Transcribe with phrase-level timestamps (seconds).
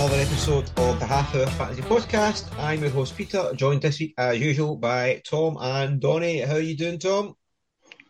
[0.00, 2.58] Another episode of the Half Hour Fantasy Podcast.
[2.58, 6.40] I'm your host Peter, joined this week as usual by Tom and Donnie.
[6.40, 7.34] How are you doing, Tom?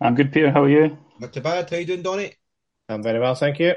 [0.01, 0.53] I'm good, Peter.
[0.53, 0.97] How are you?
[1.19, 1.69] Not too bad.
[1.69, 2.37] How are you doing, Donnie?
[2.89, 3.75] I'm very well, thank you.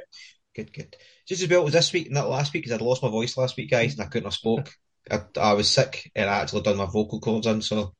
[0.55, 0.95] Good, good.
[1.27, 3.57] Just as well as this week, not last week, because I'd lost my voice last
[3.57, 4.71] week, guys, and I couldn't have spoke.
[5.09, 7.95] I, I was sick and I actually done my vocal cords in, so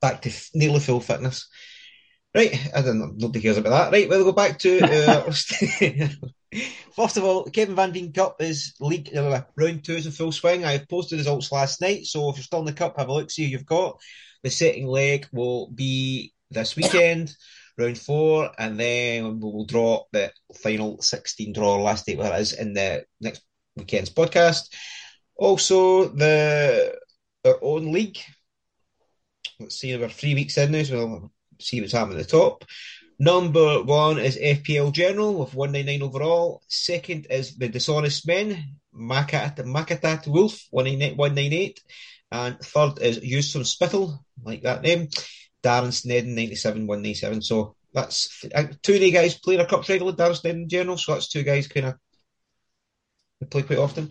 [0.00, 1.50] back to f- nearly full fitness.
[2.34, 3.92] Right, I don't know, nobody cares about that.
[3.92, 5.30] Right, we'll go back to uh,
[6.96, 10.32] First of all, Kevin Van Veen Cup is league uh, round two is in full
[10.32, 10.64] swing.
[10.64, 13.12] I have posted results last night, so if you're still in the cup, have a
[13.12, 14.00] look, see who you've got.
[14.42, 17.32] The setting leg will be this weekend,
[17.78, 22.40] round four, and then we will draw the final 16 draw last date, where it
[22.40, 23.42] is in the next
[23.76, 24.74] weekend's podcast.
[25.36, 26.98] Also, the
[27.44, 28.18] our own league.
[29.58, 32.64] Let's see, we're three weeks in now, so we'll see what's happening at the top.
[33.20, 36.62] Number one is FPL General with 199 overall.
[36.68, 41.82] Second is The Dishonest Men, Makat, Makatat Wolf, 198.
[42.32, 45.08] And third is Use Some Spittle, like that name.
[45.62, 47.42] Darren Snedden, 97, 197.
[47.42, 50.96] So that's uh, two of guys playing a cup regularly, Darren Snedden in general.
[50.96, 51.94] So that's two guys kind
[53.40, 54.10] of play quite often.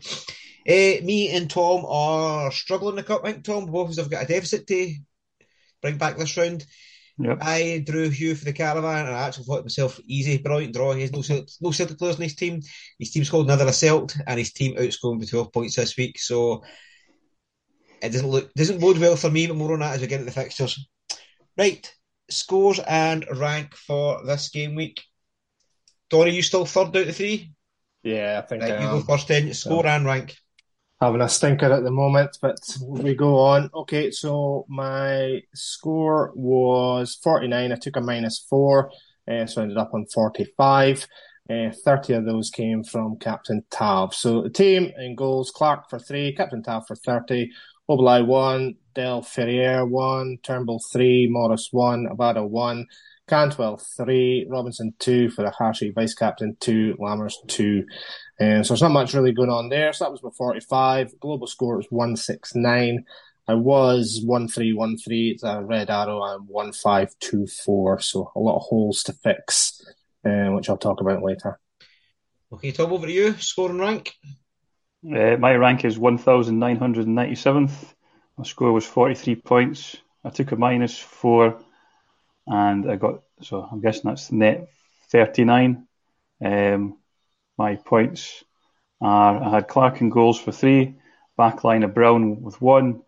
[0.67, 3.21] Uh, me and Tom are struggling in the cup.
[3.23, 4.93] I think Tom, both of us have got a deficit to
[5.81, 6.63] bring back this round.
[7.21, 7.39] Yep.
[7.41, 10.93] I drew Hugh for the caravan, and I actually thought to myself, easy, brilliant draw.
[10.93, 12.61] He has no Celtic, no Celtic players in his team.
[12.97, 16.17] His team's called another Celt, and his team outscored by 12 points this week.
[16.17, 16.63] So
[18.01, 20.21] it doesn't look doesn't bode well for me, but more on that as we get
[20.21, 20.87] into the fixtures.
[21.57, 21.93] Right,
[22.29, 25.01] scores and rank for this game week.
[26.09, 27.51] Donnie, you still third out of three?
[28.01, 28.99] Yeah, I think Right, I you am.
[28.99, 29.53] go first then.
[29.53, 30.37] Score and rank.
[31.01, 33.69] Having a stinker at the moment, but we go on.
[33.73, 37.71] Okay, so my score was 49.
[37.71, 38.91] I took a minus four,
[39.29, 41.07] uh, so I ended up on 45.
[41.49, 44.13] Uh, 30 of those came from Captain Tav.
[44.13, 47.49] So the team in goals, Clark for three, Captain Tav for 30,
[47.87, 52.85] Oblai one, Del Ferrier one, Turnbull three, Morris one, Abada one,
[53.27, 57.85] Cantwell three, Robinson two for the Hashi, Vice Captain two, Lammers two.
[58.41, 59.91] Um, so there's not much really going on there.
[59.91, 61.19] So that was my 45.
[61.19, 63.05] Global score was 169.
[63.47, 65.33] I was 1313.
[65.33, 66.21] It's a red arrow.
[66.21, 67.99] I'm 1524.
[67.99, 69.81] So a lot of holes to fix,
[70.23, 71.59] um, which I'll talk about later.
[72.53, 73.33] Okay, Tom, over to you.
[73.33, 74.13] Score and rank.
[75.05, 77.93] Uh, my rank is 1,997th.
[78.37, 79.97] My score was 43 points.
[80.23, 81.59] I took a minus four,
[82.47, 84.69] and I got so I'm guessing that's net
[85.11, 85.87] 39.
[86.43, 86.98] Um,
[87.59, 88.41] my points
[89.01, 90.95] are I had Clark in goals for three,
[91.37, 93.01] backline of Brown with one,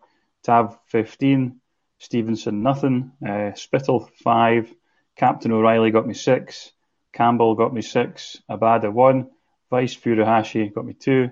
[0.44, 1.58] Tab 15,
[1.98, 4.72] Stevenson nothing, uh, Spittal five,
[5.16, 6.70] Captain O'Riley got me six,
[7.14, 9.30] Campbell got me six, Abada one,
[9.70, 11.30] Vice Furuhashi got me two,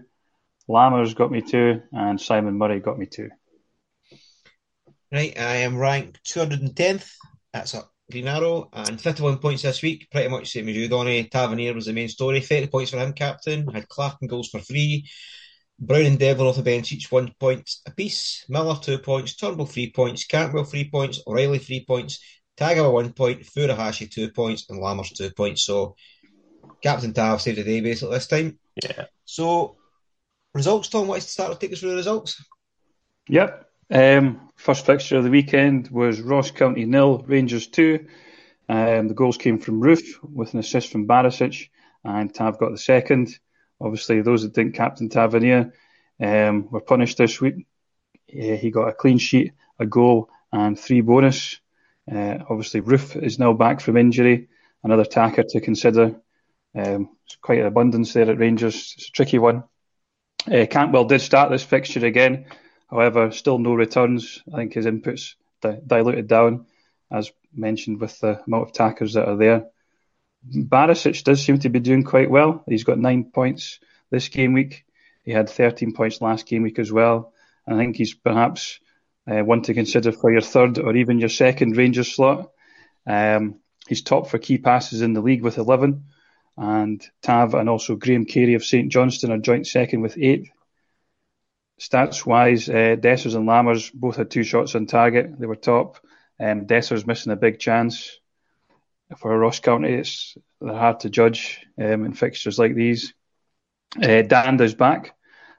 [0.67, 3.29] Lammers got me two, and Simon Murray got me two.
[5.13, 7.11] Right, I am ranked 210th.
[7.53, 10.09] That's up Green Arrow, and 51 points this week.
[10.11, 11.25] Pretty much same as you, Donnie.
[11.25, 12.41] Tavernier was the main story.
[12.41, 13.67] 30 points for him, captain.
[13.69, 15.09] Had Clark and goals for three.
[15.79, 18.45] Brown and Devlin off the bench, each one point apiece.
[18.49, 19.35] Miller, two points.
[19.37, 20.27] Turnbull, three points.
[20.27, 21.23] Cantwell, three points.
[21.27, 22.21] O'Riley, three points.
[22.59, 23.43] Tagawa, one point.
[23.43, 24.67] Furuhashi, two points.
[24.69, 25.65] And Lammers, two points.
[25.65, 25.97] So,
[26.83, 28.59] Captain Tav saved the day basically this time.
[28.83, 29.07] Yeah.
[29.25, 29.77] So,
[30.53, 32.45] results, Tom, what's to start to take us through the results?
[33.29, 33.70] Yep.
[33.91, 38.07] Um, first fixture of the weekend was Ross County nil, Rangers two.
[38.69, 41.71] Um, the goals came from Roofe with an assist from Barisic,
[42.05, 43.37] and Tav got the second.
[43.81, 45.75] Obviously, those that didn't captain Tavernier
[46.21, 47.67] um, were punished this week.
[48.33, 51.59] Uh, he got a clean sheet, a goal, and three bonus.
[52.11, 54.49] Uh, obviously, Roofe is now back from injury.
[54.85, 56.15] Another tacker to consider.
[56.77, 57.11] Um,
[57.43, 58.95] quite an abundance there at Rangers.
[58.97, 59.65] It's a tricky one.
[60.47, 62.47] Uh, Cantwell did start this fixture again.
[62.91, 64.43] However, still no returns.
[64.53, 66.67] I think his inputs di- diluted down,
[67.11, 69.67] as mentioned, with the amount of tackers that are there.
[70.49, 72.65] Barisic does seem to be doing quite well.
[72.67, 73.79] He's got nine points
[74.11, 74.85] this game week.
[75.25, 77.33] He had 13 points last game week as well.
[77.67, 78.81] And I think he's perhaps
[79.31, 82.51] uh, one to consider for your third or even your second Rangers slot.
[83.07, 86.05] Um, he's top for key passes in the league with 11.
[86.57, 90.51] And Tav and also Graham Carey of St Johnstone are joint second with eight.
[91.81, 95.39] Stats wise, uh, Dessers and Lammers both had two shots on target.
[95.39, 95.97] They were top.
[96.39, 98.19] Um, Dessers missing a big chance.
[99.19, 103.13] For Ross County, it's they're hard to judge um, in fixtures like these.
[103.97, 105.17] Uh, Dhanda's back,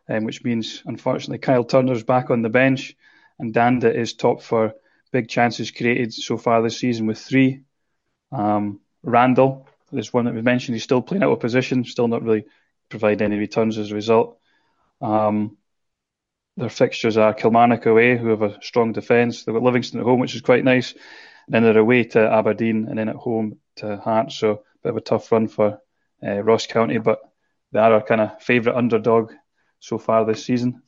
[0.08, 2.96] um, which means unfortunately Kyle Turner's back on the bench,
[3.40, 4.74] and Dhanda is top for
[5.12, 7.64] big chances created so far this season with three.
[8.32, 12.24] Um, Randall, this one that we mentioned, he's still playing out of position, still not
[12.24, 12.46] really
[12.88, 14.38] providing any returns as a result.
[15.02, 15.58] Um,
[16.58, 19.44] their fixtures are Kilmarnock away, who have a strong defence.
[19.44, 20.92] They've got Livingston at home, which is quite nice.
[20.92, 24.36] And then they're away to Aberdeen and then at home to Hearts.
[24.38, 25.80] So a bit of a tough run for
[26.26, 27.20] uh, Ross County, but
[27.72, 29.32] they are our kind of favourite underdog
[29.80, 30.82] so far this season.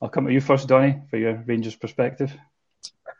[0.00, 2.32] I'll come to you first, Donnie, for your Rangers perspective.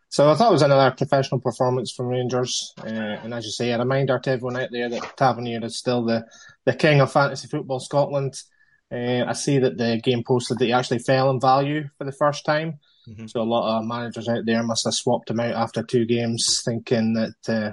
[0.08, 3.70] So I thought it was another professional performance from Rangers, uh, and as you say,
[3.72, 6.26] a reminder to everyone out there that Tavernier is still the,
[6.66, 8.34] the king of fantasy football Scotland.
[8.92, 12.12] Uh, I see that the game posted that he actually fell in value for the
[12.12, 12.78] first time.
[13.08, 13.26] Mm-hmm.
[13.26, 16.62] So a lot of managers out there must have swapped him out after two games,
[16.62, 17.72] thinking that uh,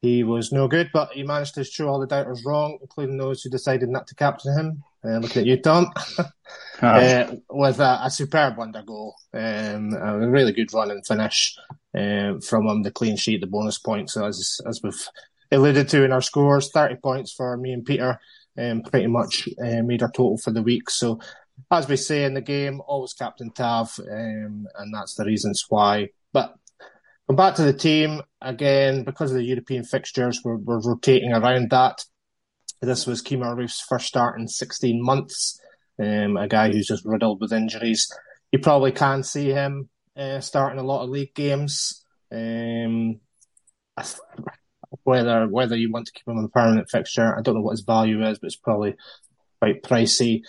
[0.00, 0.90] he was no good.
[0.92, 4.14] But he managed to show all the doubters wrong, including those who decided not to
[4.14, 4.84] captain him.
[5.04, 5.90] Uh, looking at you, Tom,
[6.82, 11.56] uh, with a, a, superb wonder goal, um, a really good run and finish
[11.96, 12.82] uh, from him.
[12.82, 15.08] The clean sheet, the bonus points, so as as we've
[15.50, 18.20] alluded to in our scores, thirty points for me and Peter
[18.60, 20.90] um, pretty much uh, made our total for the week.
[20.90, 21.20] So,
[21.70, 26.08] as we say in the game, always Captain Tav, um, and that's the reasons why.
[26.32, 26.54] But
[27.26, 31.70] come back to the team again because of the European fixtures, we're, we're rotating around
[31.70, 32.04] that.
[32.80, 35.60] This was Kemar Roofe's first start in 16 months.
[36.02, 38.10] Um, a guy who's just riddled with injuries.
[38.52, 42.04] You probably can see him uh, starting a lot of league games.
[42.32, 43.20] Um,
[45.10, 47.36] whether whether you want to keep him on a permanent fixture.
[47.36, 48.94] I don't know what his value is, but it's probably
[49.60, 50.42] quite pricey.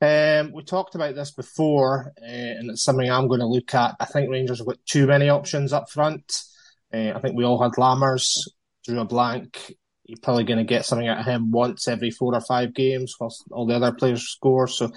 [0.00, 3.96] Um, we talked about this before, uh, and it's something I'm going to look at.
[3.98, 6.44] I think Rangers have got too many options up front.
[6.92, 8.38] Uh, I think we all had Lammers,
[8.84, 9.74] drew a blank.
[10.04, 13.16] You're probably going to get something out of him once every four or five games,
[13.18, 14.68] whilst all the other players score.
[14.68, 14.92] So,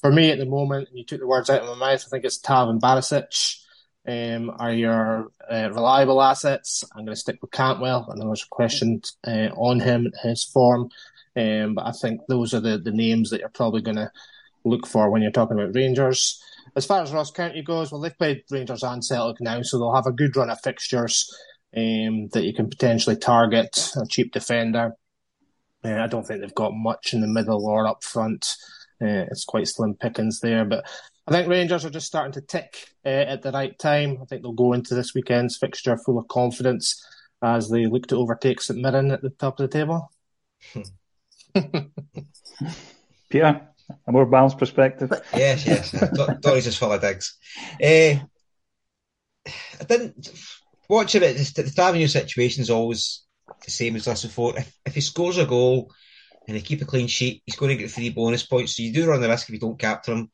[0.00, 2.04] for me at the moment, you took the words out of my mouth.
[2.04, 3.58] I think it's Tav and Barisic
[4.06, 6.84] um, are your uh, reliable assets.
[6.92, 8.08] I'm going to stick with Cantwell.
[8.10, 10.90] I know there's questions uh, on him, his form,
[11.36, 14.10] um, but I think those are the, the names that you're probably going to
[14.64, 16.42] look for when you're talking about Rangers.
[16.74, 19.94] As far as Ross County goes, well, they've played Rangers and Celtic now, so they'll
[19.94, 21.32] have a good run of fixtures
[21.76, 24.92] um, that you can potentially target a cheap defender.
[25.84, 28.56] Uh, I don't think they've got much in the middle or up front.
[29.00, 30.84] Uh, it's quite slim pickings there, but
[31.26, 34.18] I think Rangers are just starting to tick uh, at the right time.
[34.22, 37.04] I think they'll go into this weekend's fixture full of confidence
[37.42, 40.10] as they look to overtake St Mirren at the top of the table.
[43.28, 43.68] Peter,
[44.06, 45.12] a more balanced perspective.
[45.34, 45.90] Yes, yes.
[46.40, 47.36] Donnie's just full of digs.
[47.82, 48.20] Uh,
[49.80, 50.28] I didn't
[50.88, 51.34] watching it.
[51.34, 53.24] The, the Tavernier situation is always
[53.64, 54.58] the same as this before.
[54.58, 55.92] If, if he scores a goal
[56.46, 58.76] and they keep a clean sheet, he's going to get three bonus points.
[58.76, 60.30] So you do run the risk if you don't capture him.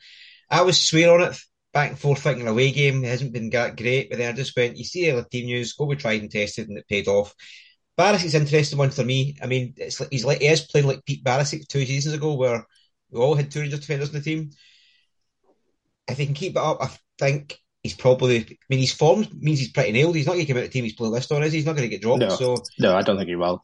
[0.53, 1.37] I was swear on it
[1.73, 3.03] back and forth thinking away game.
[3.03, 5.73] It hasn't been that great, but then I just went, you see the team news,
[5.73, 7.35] go we tried and tested and it paid off.
[7.99, 9.37] Barisic is an interesting one for me.
[9.43, 12.35] I mean, it's like, he's like he is playing like Pete Barisic two seasons ago,
[12.35, 12.67] where
[13.11, 14.51] we all had two Rangers defenders in the team.
[16.09, 18.39] If he can keep it up, I think he's probably.
[18.39, 20.17] I mean, his form means he's pretty nailed.
[20.17, 21.59] He's not going to come out of the team he's playing list on, is he?
[21.59, 22.21] He's not going to get dropped.
[22.21, 23.63] No, so no, I don't think he will.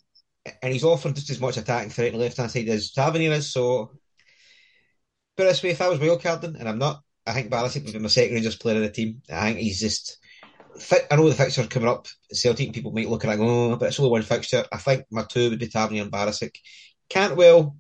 [0.63, 3.33] And he's offering just as much attacking threat on the left hand side as Tavernier
[3.33, 3.53] is.
[3.53, 3.93] So
[5.43, 7.99] it this way, if I was wildcarding, and I'm not, I think Barisic would be
[7.99, 9.23] my second Rangers player in the team.
[9.31, 10.19] I think he's just.
[11.11, 12.07] I know the fixture coming up.
[12.33, 14.65] Celtic people might look at it oh, but it's only one fixture.
[14.71, 16.55] I think my two would be Tavernier and Barisic.
[17.09, 17.77] Cantwell,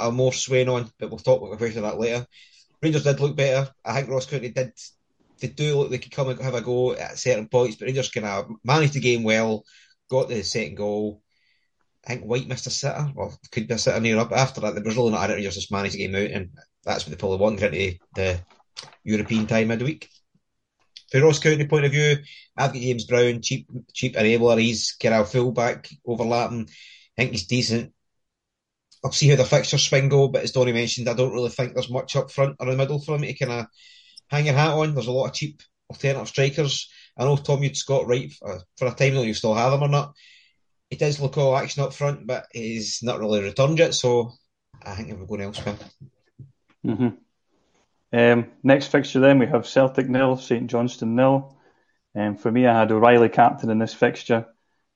[0.00, 2.26] are more swaying on, but we'll talk about that later.
[2.82, 3.70] Rangers did look better.
[3.84, 4.72] I think Ross County did.
[5.40, 8.10] They do look they could come and have a go at certain points, but Rangers
[8.10, 9.64] kind of managed the game well,
[10.10, 11.22] got the second goal.
[12.10, 14.32] I think White missed a sitter, or could be a sitter near up.
[14.32, 16.50] After that, the Brazilian Rangers just managed the game out, and
[16.82, 18.40] that's what they probably wanted into the
[19.04, 20.08] European time midweek.
[21.12, 22.16] From Ross County point of view,
[22.56, 24.60] I've got James Brown, cheap, cheap enabler.
[24.60, 26.68] He's kind of fullback overlapping.
[27.16, 27.92] I think he's decent.
[29.04, 31.74] I'll see how the fixtures swing go, but as Donnie mentioned, I don't really think
[31.74, 33.66] there's much up front or in the middle for him to kind of
[34.28, 34.94] hang your hat on.
[34.94, 36.90] There's a lot of cheap alternative strikers.
[37.16, 39.82] I know Tom you'd Scott Wright for, for a time, don't you still have him
[39.82, 40.14] or not.
[40.90, 44.32] He does look all action up front, but he's not really returned yet, so
[44.82, 45.76] I think we're going elsewhere.
[46.84, 47.08] Mm-hmm.
[48.12, 51.56] Um, next fixture then we have Celtic nil, St Johnstone nil.
[52.16, 54.46] Um, for me, I had O'Riley captain in this fixture,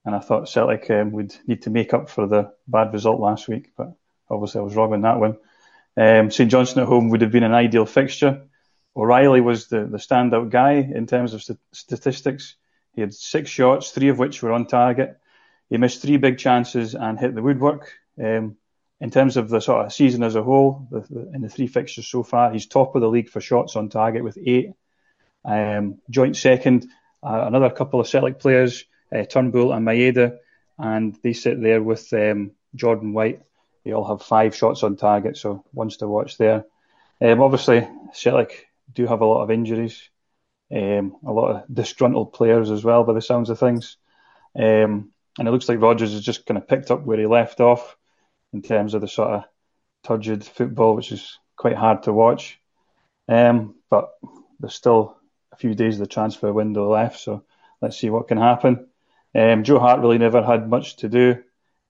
[0.05, 3.47] and I thought Celtic um, would need to make up for the bad result last
[3.47, 3.93] week, but
[4.29, 5.37] obviously I was wrong on that one.
[5.97, 8.43] Um, St Johnstone at home would have been an ideal fixture.
[8.97, 12.57] O'Riley was the, the standout guy in terms of st- statistics.
[12.95, 15.19] He had six shots, three of which were on target.
[15.71, 17.93] He missed three big chances and hit the woodwork.
[18.23, 18.57] Um,
[19.01, 21.67] in terms of the sort of season as a whole, the, the, in the three
[21.67, 24.71] fixtures so far, he's top of the league for shots on target with eight.
[25.45, 26.89] Um, joint second,
[27.23, 30.39] uh, another couple of Celtic players, uh, Turnbull and Maeda,
[30.79, 33.43] and they sit there with um, Jordan White.
[33.85, 36.65] They all have five shots on target, so ones to watch there.
[37.21, 40.09] Um, obviously, Celtic do have a lot of injuries,
[40.73, 43.97] um, a lot of disgruntled players as well, by the sounds of things.
[44.59, 47.61] Um, and it looks like Rodgers has just kind of picked up where he left
[47.61, 47.97] off
[48.53, 49.45] in terms of the sort of
[50.05, 52.61] turgid football, which is quite hard to watch.
[53.29, 54.11] Um, but
[54.61, 55.17] there's still
[55.53, 57.45] a few days of the transfer window left, so
[57.81, 58.89] let's see what can happen.
[59.35, 61.43] Um, Joe Hart really never had much to do,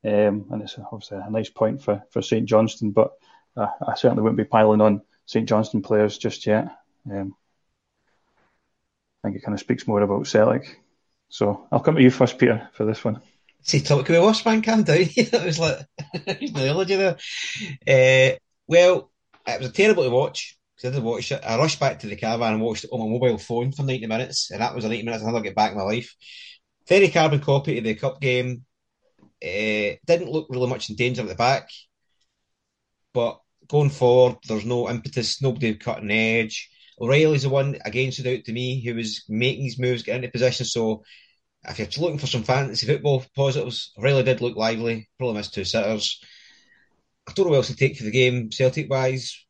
[0.04, 3.12] um, and it's obviously a nice point for, for St Johnstone, but
[3.56, 6.68] uh, I certainly wouldn't be piling on St Johnstone players just yet.
[7.10, 7.34] Um,
[9.22, 10.80] I think it kind of speaks more about Celtic.
[11.28, 13.20] So I'll come to you first, Peter, for this one.
[13.64, 14.99] See, talk about worst man calm down.
[14.99, 15.78] it was like
[16.54, 17.16] neurology there.
[17.88, 19.11] Uh, well,
[19.47, 21.42] it was a terrible to watch because I didn't watch it.
[21.42, 24.06] I rushed back to the caravan and watched it on my mobile phone for 90
[24.06, 26.14] minutes, and that was a 90 minutes I'll never get back in my life.
[26.87, 28.66] Very carbon copy of the cup game.
[29.42, 31.71] Uh, didn't look really much in danger at the back,
[33.14, 36.71] but going forward, there's no impetus, nobody cutting edge.
[37.00, 40.33] O'Riley's the one again stood out to me who was making his moves, getting into
[40.33, 40.66] position.
[40.66, 41.02] So
[41.68, 45.64] if you're looking for some fantasy football positives, O'Riley did look lively, probably missed two
[45.64, 46.21] sitters.
[47.26, 49.44] I don't know what else to take for the game, Celtic wise.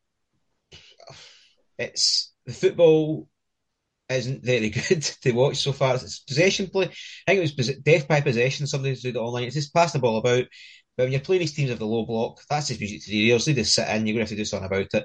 [1.79, 3.29] It's the football
[4.09, 5.95] isn't very good to watch so far.
[5.95, 6.87] It's possession play.
[6.87, 8.67] I think it was death by possession.
[8.67, 9.45] Somebody did it online.
[9.45, 10.45] It's just pass the ball about.
[10.97, 13.27] But when you're playing these teams of the low block, that's just music to the
[13.27, 13.45] ears.
[13.45, 14.07] They just sit in.
[14.07, 15.05] You're going to have to do something about it.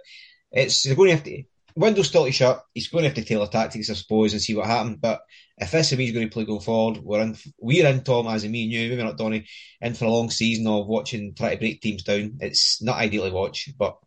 [0.52, 1.44] It's you're going to have to
[1.80, 2.64] window's still shut.
[2.74, 4.98] He's going to have to tailor tactics, I suppose, and see what happens.
[5.02, 5.22] But
[5.58, 8.52] if this is going to play going forward, we're in, we're in, Tom, as in
[8.52, 9.48] me and you, maybe not Donnie,
[9.82, 12.38] in for a long season of watching, try to break teams down.
[12.42, 13.98] It's not ideal to watch, but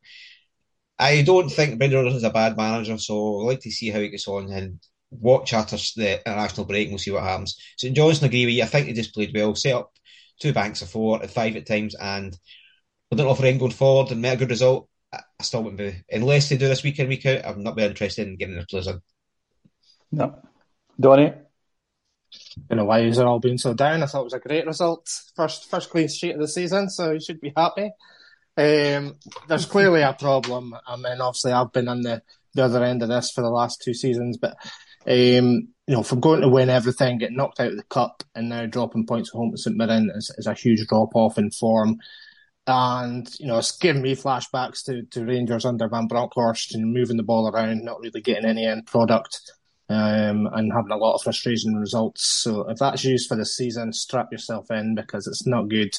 [0.99, 4.01] I don't think Brendan Rodgers is a bad manager, so I'd like to see how
[4.01, 4.79] he gets on and
[5.11, 7.57] watch after the international break and we'll see what happens.
[7.77, 8.63] St Johnstone agree with you.
[8.63, 9.93] I think they just played well, set up
[10.41, 12.37] two banks of four five at times, and
[13.11, 14.89] I don't know if we're going forward and met a good result.
[15.43, 17.45] I still wouldn't be unless they do this week in week out.
[17.45, 19.03] I'm not very interested in getting their players in.
[20.13, 20.39] No,
[21.01, 21.33] Donnie.
[22.71, 24.05] You know why is it all being so down?
[24.05, 27.11] I thought it was a great result, first first clean sheet of the season, so
[27.11, 27.91] you should be happy.
[28.57, 29.17] Um,
[29.49, 30.77] there's clearly a problem.
[30.87, 32.23] I mean, obviously, I've been on the,
[32.55, 34.57] the other end of this for the last two seasons, but
[35.09, 38.49] um, you know, from going to win everything, getting knocked out of the cup, and
[38.49, 41.51] now dropping points at home to St Mirren is, is a huge drop off in
[41.51, 41.99] form
[42.67, 47.17] and you know it's giving me flashbacks to, to Rangers under Van Bronckhorst and moving
[47.17, 49.41] the ball around, not really getting any end product,
[49.89, 52.27] um, and having a lot of frustration results.
[52.27, 55.95] So if that's used for the season, strap yourself in because it's not good.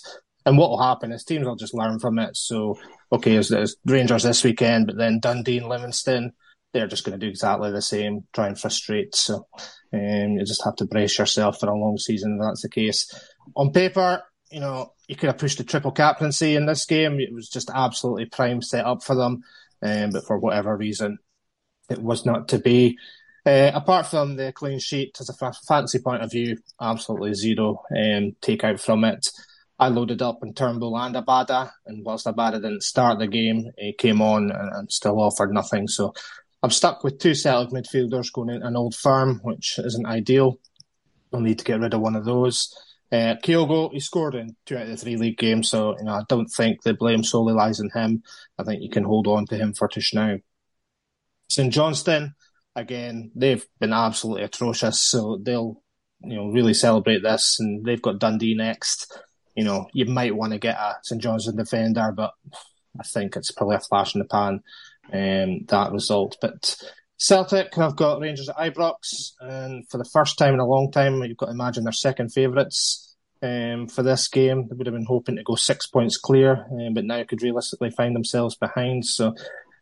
[0.45, 2.35] And what will happen is teams will just learn from it.
[2.35, 2.77] So
[3.11, 6.33] okay, there's, Rangers this weekend, but then Dundee and Livingston,
[6.73, 9.15] they're just going to do exactly the same, try and frustrate.
[9.15, 9.47] So
[9.93, 13.13] um, you just have to brace yourself for a long season if that's the case.
[13.55, 17.19] On paper, you know, you could have pushed the triple captaincy in this game.
[17.19, 19.43] It was just absolutely prime set up for them.
[19.81, 21.19] Um, but for whatever reason,
[21.89, 22.97] it was not to be.
[23.45, 28.33] Uh, apart from the clean sheet, as a fantasy point of view, absolutely zero um,
[28.41, 29.27] take out from it.
[29.77, 33.91] I loaded up in Turnbull and Abada, and whilst Abada didn't start the game, he
[33.91, 35.89] came on and, and still offered nothing.
[35.89, 36.13] So
[36.61, 40.59] I'm stuck with two Celtic midfielders going in an old firm, which isn't ideal.
[41.33, 42.73] I'll need to get rid of one of those.
[43.13, 46.13] Uh, Kyogo, he scored in two out of the three league games, so you know
[46.13, 48.23] I don't think the blame solely lies on him.
[48.57, 50.37] I think you can hold on to him for Tish now.
[51.47, 52.33] St Johnstone,
[52.75, 55.79] again, they've been absolutely atrocious, so they'll
[56.23, 59.15] you know really celebrate this, and they've got Dundee next.
[59.55, 62.31] You know, you might want to get a St Johnstone defender, but
[62.99, 64.63] I think it's probably a flash in the pan
[65.13, 66.37] um, that result.
[66.41, 66.75] But
[67.17, 71.23] Celtic have got Rangers at Ibrox, and for the first time in a long time,
[71.23, 74.67] you've got to imagine they're second favourites um, for this game.
[74.67, 77.91] They would have been hoping to go six points clear, um, but now could realistically
[77.91, 79.05] find themselves behind.
[79.05, 79.35] So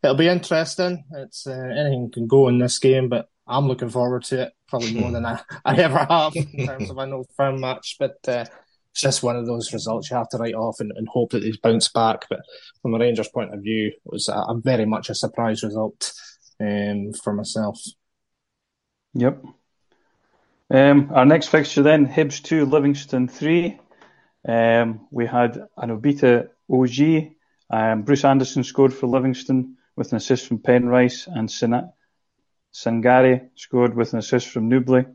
[0.03, 1.03] it'll be interesting.
[1.13, 4.93] It's uh, anything can go in this game, but I'm looking forward to it probably
[4.93, 7.95] more than I, I ever have in terms of an old firm match.
[7.99, 8.45] But uh,
[8.91, 11.39] it's just one of those results you have to write off and, and, hope that
[11.39, 12.25] they bounce back.
[12.29, 12.41] But
[12.81, 16.13] from a Rangers point of view, it was a, a very much a surprise result
[16.61, 17.81] um, for myself.
[19.13, 19.43] Yep.
[20.73, 23.79] Um, our next fixture then, Hibs 2, Livingston 3.
[24.47, 27.33] Um, we had an Obita OG.
[27.69, 31.49] Um, Bruce Anderson scored for Livingston with an assist from Penrice, and
[32.73, 35.05] Sangare scored with an assist from Nouble.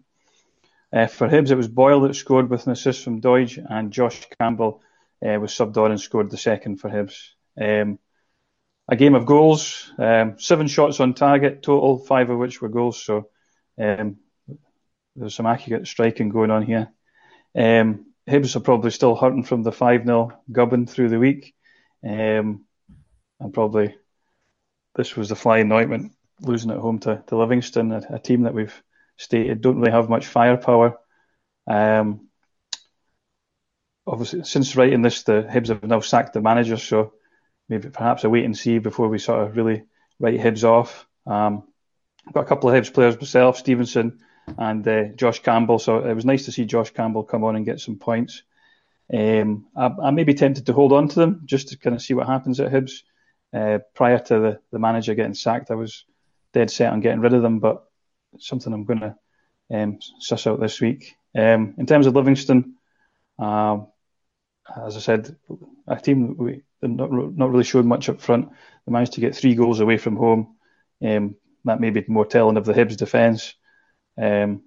[0.92, 4.26] Uh, for Hibs, it was Boyle that scored with an assist from Doidge, and Josh
[4.38, 4.82] Campbell
[5.26, 7.30] uh, was subbed on and scored the second for Hibs.
[7.60, 7.98] Um,
[8.88, 13.02] a game of goals, um, seven shots on target total, five of which were goals.
[13.02, 13.28] So
[13.78, 14.18] um,
[15.16, 16.92] there's some accurate striking going on here.
[17.56, 21.54] Um, Hibs are probably still hurting from the 5 0 gubbin through the week.
[22.04, 22.64] Um,
[23.40, 23.94] and probably
[24.94, 28.18] this was the fly in the ointment, losing at home to, to Livingston, a, a
[28.18, 28.82] team that we've
[29.16, 30.98] stated don't really have much firepower.
[31.66, 32.28] Um,
[34.06, 37.14] obviously, since writing this, the Hibs have now sacked the manager, so
[37.68, 39.84] maybe perhaps a wait and see before we sort of really
[40.18, 41.06] write Hibs off.
[41.26, 41.64] Um,
[42.26, 44.20] I've got a couple of Hibs players myself, Stevenson
[44.58, 47.64] and uh, Josh Campbell, so it was nice to see Josh Campbell come on and
[47.64, 48.42] get some points.
[49.12, 52.02] Um, I, I, may be tempted to hold on to them just to kind of
[52.02, 53.02] see what happens at Hibs.
[53.52, 56.04] Uh, prior to the, the manager getting sacked, I was
[56.52, 57.84] dead set on getting rid of them, but
[58.38, 59.16] something I'm going to
[59.72, 61.14] um, suss out this week.
[61.36, 62.74] Um, in terms of Livingston,
[63.38, 63.88] um,
[64.84, 65.36] as I said,
[65.86, 68.50] a team we not not really showing much up front.
[68.86, 70.56] They managed to get three goals away from home.
[71.02, 73.54] Um, that may be more telling of the Hibs defence
[74.16, 74.62] um,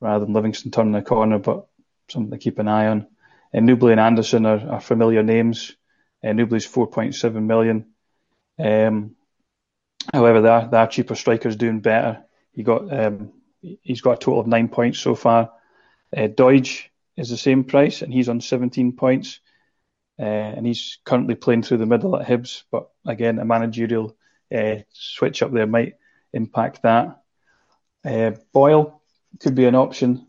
[0.00, 1.66] rather than Livingston turning the corner, but
[2.08, 3.06] something to keep an eye on.
[3.52, 5.74] And Nouble and Anderson are, are familiar names.
[6.22, 7.86] Uh, Nouble's 4.7 million.
[8.58, 9.16] Um,
[10.12, 12.24] however, there are, are cheaper strikers doing better.
[12.52, 15.52] He got um, he's got a total of nine points so far.
[16.16, 16.84] Uh, Doidge
[17.16, 19.40] is the same price, and he's on 17 points.
[20.18, 20.22] Uh,
[20.56, 24.16] and he's currently playing through the middle at Hibs, but again, a managerial
[24.54, 25.94] uh, switch up there might
[26.32, 27.20] impact that.
[28.04, 29.00] Uh, Boyle
[29.40, 30.26] could be an option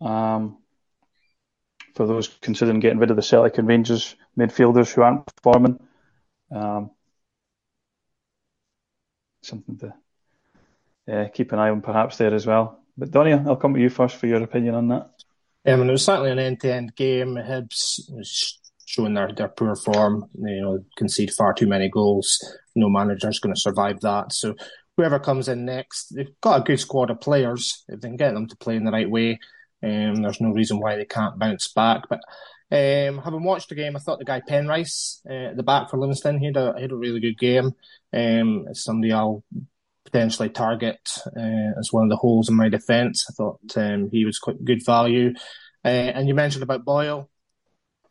[0.00, 0.58] um,
[1.94, 5.80] for those considering getting rid of the Celtic and Rangers midfielders who aren't performing.
[6.50, 6.90] Um,
[9.42, 9.94] something to
[11.12, 12.80] uh, keep an eye on perhaps there as well.
[12.96, 15.10] But Donnie, I'll come to you first for your opinion on that.
[15.66, 17.34] I mean, it was certainly an end-to-end game.
[17.34, 18.00] Hibs
[18.86, 20.28] showing their, their poor form.
[20.34, 22.38] You know, concede far too many goals.
[22.74, 24.32] No manager's going to survive that.
[24.32, 24.54] So
[24.96, 27.84] whoever comes in next, they've got a good squad of players.
[27.88, 29.38] If they can get them to play in the right way,
[29.82, 32.02] um, there's no reason why they can't bounce back.
[32.08, 32.20] But
[32.70, 35.98] um, having watched the game, I thought the guy Penrice uh, at the back for
[35.98, 37.72] Livingston, he had a, he had a really good game.
[38.12, 39.44] Um, it's somebody I'll
[40.04, 41.00] potentially target
[41.36, 43.26] uh, as one of the holes in my defence.
[43.28, 45.34] I thought um, he was quite good value.
[45.84, 47.28] Uh, and you mentioned about Boyle.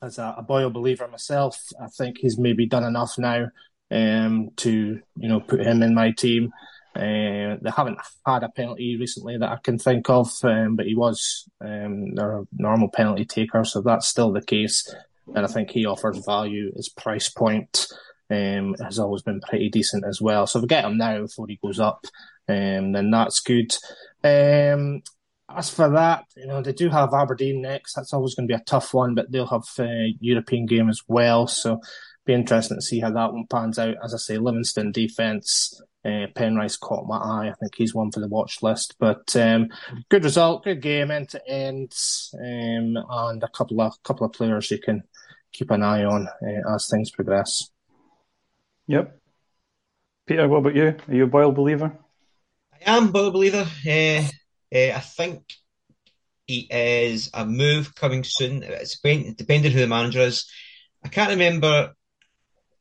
[0.03, 3.47] As a, a, Boyle believer myself, I think he's maybe done enough now
[3.89, 6.51] um, to you know put him in my team.
[6.95, 10.93] Uh, they haven't had a penalty recently that I can think of, um, but he
[10.93, 14.93] was um, their normal penalty taker, so that's still the case.
[15.33, 16.71] And I think he offers value.
[16.75, 17.87] His price point
[18.29, 20.45] um, has always been pretty decent as well.
[20.45, 22.05] So if we get him now before he goes up,
[22.47, 23.73] um, then that's good.
[24.23, 25.01] Um,
[25.49, 27.93] as for that, you know, they do have Aberdeen next.
[27.93, 31.01] That's always going to be a tough one, but they'll have a European game as
[31.08, 31.47] well.
[31.47, 31.79] So
[32.25, 33.95] be interesting to see how that one pans out.
[34.03, 37.49] As I say, Livingston defence, uh, Penrice caught my eye.
[37.49, 38.95] I think he's one for the watch list.
[38.99, 39.69] But um,
[40.10, 41.93] good result, good game end to end,
[42.34, 45.03] um, and a couple of couple of players you can
[45.51, 47.69] keep an eye on uh, as things progress.
[48.88, 49.19] Yep.
[50.25, 50.95] Peter, what about you?
[51.08, 51.97] Are you a Boyle believer?
[52.73, 53.67] I am Boyle believer.
[53.86, 54.27] Uh, uh,
[54.73, 55.43] Uh, I think
[56.47, 58.63] it is a move coming soon.
[58.63, 60.49] It's depending who the manager is.
[61.03, 61.93] I can't remember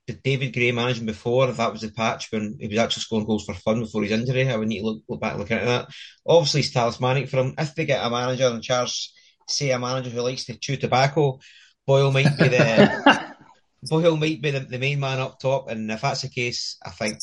[0.07, 3.27] the David Gray managing before, if that was the patch when he was actually scoring
[3.27, 4.49] goals for fun before his injury.
[4.49, 5.89] I would need to look, look back and look at that.
[6.27, 7.55] Obviously, it's talismanic for him.
[7.59, 9.13] If they get a manager in charge
[9.49, 11.39] say a manager who likes to chew tobacco,
[11.87, 13.33] Boyle might be the
[13.85, 16.91] Boyle might be the, the, main man up top, and if that's the case, I
[16.91, 17.19] think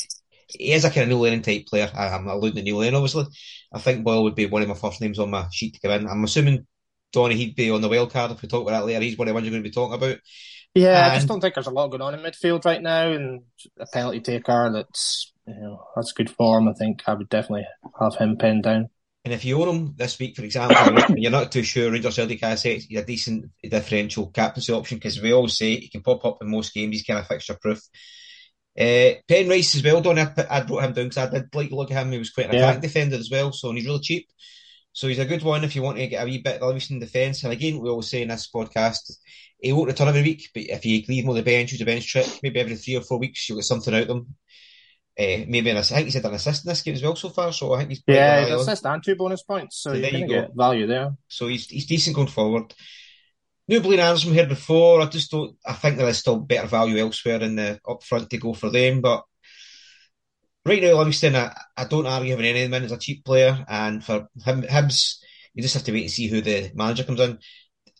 [0.49, 1.89] he is a kind of Neil Lennon type player.
[1.93, 3.25] I, am alluding to Neil Lennon, obviously.
[3.71, 5.91] I think Boyle would be one of my first names on my sheet to come
[5.91, 6.07] in.
[6.07, 6.65] I'm assuming
[7.11, 9.01] Donnie he'd be on the wild card if we talk about that later.
[9.01, 10.17] He's one of the ones you're going to be talking about.
[10.75, 13.11] Yeah, and, I just don't think there's a lot going on in midfield right now,
[13.11, 13.41] and
[13.79, 16.67] a penalty taker that's you know that's good form.
[16.67, 17.65] I think I would definitely
[17.99, 18.89] have him pinned down.
[19.25, 22.39] And if you own him this week, for example, you're not too sure, Rangers Celtic
[22.57, 26.37] say he's a decent differential captaincy option because we always say he can pop up
[26.41, 26.95] in most games.
[26.95, 27.81] He's kind of fixture proof.
[28.79, 30.21] Uh, Penrice as well, Donnie.
[30.21, 32.13] I, I brought him down because I did like to look at him.
[32.13, 32.69] He was quite an yeah.
[32.69, 34.29] attack defender as well, so he's really cheap.
[34.93, 36.99] So he's a good one if you want to get a wee bit of in
[36.99, 37.43] defence.
[37.43, 39.17] And again, we always say in this podcast,
[39.59, 41.85] he won't return every week, but if you leave him on the bench, use a
[41.85, 44.35] bench trick, maybe every three or four weeks, you'll get something out of them.
[45.19, 47.27] Uh, maybe an I think he's had an assist in this game as well so
[47.27, 47.51] far.
[47.51, 49.81] So I think he's yeah, an assist and two bonus points.
[49.81, 51.11] So, so you're going to get value there.
[51.27, 52.73] So he's he's decent going forward.
[53.69, 54.99] New Blaine Anderson here before.
[54.99, 55.55] I just don't.
[55.63, 58.71] I think there is still better value elsewhere in the up front to go for
[58.71, 58.99] them.
[58.99, 59.23] But
[60.65, 63.63] right now, Livingston, I, I don't argue having any of them as a cheap player.
[63.69, 65.17] And for him, Hibs,
[65.53, 67.37] you just have to wait and see who the manager comes in.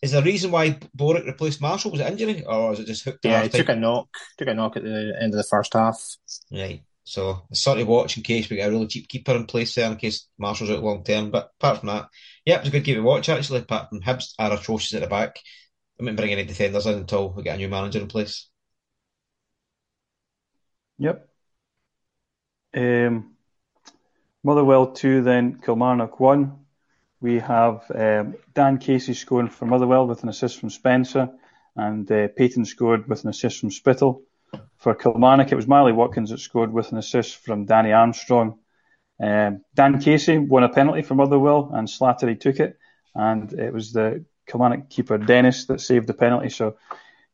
[0.02, 1.92] Is there a reason why Boruc replaced Marshall?
[1.92, 3.24] Was it injury or was it just hooked?
[3.24, 4.08] Yeah, he took a knock.
[4.38, 6.02] Took a knock at the end of the first half.
[6.50, 6.82] Right.
[7.04, 9.74] So it's sort of watch in case we get a really cheap keeper in place
[9.74, 11.30] there in case Marshall's out long term.
[11.30, 12.08] But apart from that,
[12.44, 13.60] yeah, it was a good game to watch actually.
[13.60, 15.38] Apart from Hibs are atrocious at the back.
[16.00, 18.48] I wouldn't bring any defenders in until we get a new manager in place.
[20.96, 21.28] Yep.
[22.74, 23.34] Um,
[24.42, 26.56] Motherwell 2, then Kilmarnock 1.
[27.20, 31.28] We have um, Dan Casey scoring for Motherwell with an assist from Spencer,
[31.76, 34.22] and uh, Paton scored with an assist from Spittal.
[34.78, 38.58] For Kilmarnock, it was Marley Watkins that scored with an assist from Danny Armstrong.
[39.22, 42.78] Um, Dan Casey won a penalty for Motherwell, and Slattery took it,
[43.14, 46.48] and it was the Kilmarnock keeper Dennis that saved the penalty.
[46.48, 46.76] So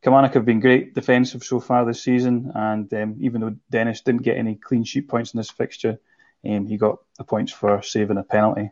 [0.03, 4.21] Kilmarnock have been great defensive so far this season, and um, even though Dennis didn't
[4.21, 5.99] get any clean sheet points in this fixture,
[6.47, 8.71] um, he got the points for saving a penalty.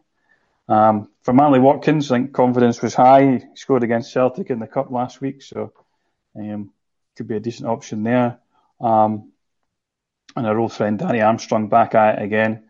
[0.67, 3.37] Um, for Marley Watkins, I think confidence was high.
[3.37, 5.73] He scored against Celtic in the cup last week, so
[6.35, 6.71] um,
[7.15, 8.39] could be a decent option there.
[8.79, 9.31] Um,
[10.35, 12.65] and our old friend Danny Armstrong back at it again.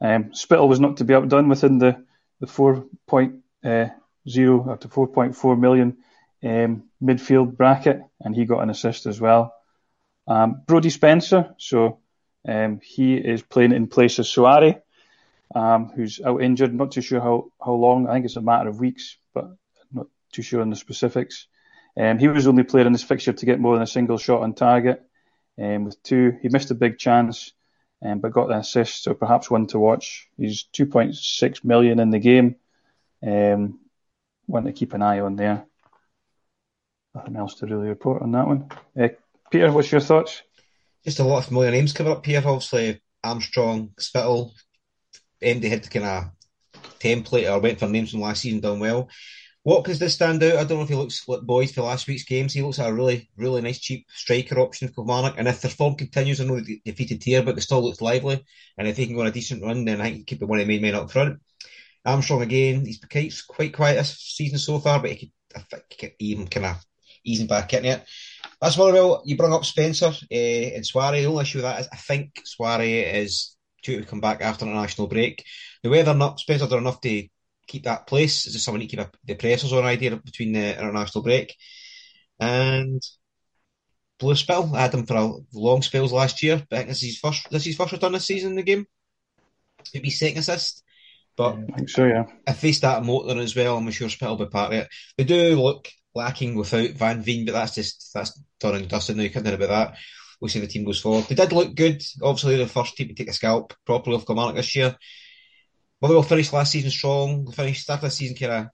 [0.00, 2.04] Um, Spittal was not to be outdone within the
[2.40, 3.94] the 4.0 uh,
[4.26, 5.98] up to 4.4 million
[6.42, 9.54] um, midfield bracket, and he got an assist as well.
[10.26, 11.98] Um, Brodie Spencer, so
[12.46, 14.80] um, he is playing in place of Souaré,
[15.54, 16.74] um, who's out injured.
[16.74, 18.08] Not too sure how, how long.
[18.08, 19.50] I think it's a matter of weeks, but
[19.92, 21.46] not too sure on the specifics.
[21.96, 24.18] Um, he was the only player in this fixture to get more than a single
[24.18, 25.02] shot on target.
[25.60, 27.52] Um, with two, he missed a big chance,
[28.00, 30.28] but got the assist, so perhaps one to watch.
[30.36, 32.56] He's 2.6 million in the game.
[33.24, 33.78] Um,
[34.46, 35.66] one to keep an eye on there.
[37.14, 38.68] Nothing else to really report on that one.
[39.00, 39.08] Uh,
[39.50, 40.42] Peter, what's your thoughts?
[41.04, 42.42] Just a lot of familiar names coming up here.
[42.44, 44.52] Obviously, Armstrong, Spittal,
[45.42, 46.24] MD had the kind of
[46.98, 49.08] template or went for names from last season, done well.
[49.64, 50.56] Watkins does stand out.
[50.56, 52.52] I don't know if he looks like boys for last week's games.
[52.52, 55.36] He looks like a really, really nice cheap striker option for Kilmarnock.
[55.38, 58.44] And if their form continues, I know they defeated here, but they still looks lively.
[58.76, 60.44] And if he can go on a decent run, then I think he could be
[60.44, 61.40] one of the main men up front.
[62.04, 66.14] Armstrong again, he's quite, quite quiet this season so far, but he could, I think,
[66.18, 66.84] even kind of
[67.24, 68.04] easing back in it.
[68.60, 71.22] That's well, you bring up Spencer uh, and Souaré.
[71.22, 74.64] The only issue with that is I think Souaré is due to come back after
[74.64, 75.44] an national break.
[75.82, 77.28] The whether not Spencer done enough to
[77.66, 81.54] keep that place is someone to keep the pressers on idea between the international break.
[82.38, 83.02] And
[84.18, 87.02] Blue Spell, I had him for a long spells last year, but I think this
[87.02, 88.86] is his first this is his first return this season in the game.
[89.92, 90.82] Maybe second assist.
[91.36, 92.24] But I think so, yeah.
[92.46, 94.88] If they start motoring as well, I'm sure Spittal will be part of it.
[95.16, 99.24] They do look lacking without Van Veen, but that's just that's done and dusted now.
[99.24, 99.96] You can't do about that.
[100.40, 101.24] We'll see the team goes forward.
[101.24, 102.02] They did look good.
[102.22, 104.96] Obviously, the first team to take a scalp properly off Kilmarnock this year.
[106.00, 107.44] Motherwell finished last season strong.
[107.46, 108.66] They finished started the season kind of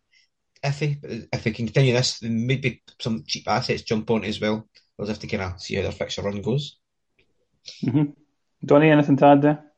[0.64, 4.68] iffy, but if they can continue this, maybe some cheap assets jump on as well.
[4.98, 6.76] We'll have to kind of see how their fixture run goes.
[7.84, 8.10] Mm-hmm.
[8.64, 9.69] Donnie, anything to add there?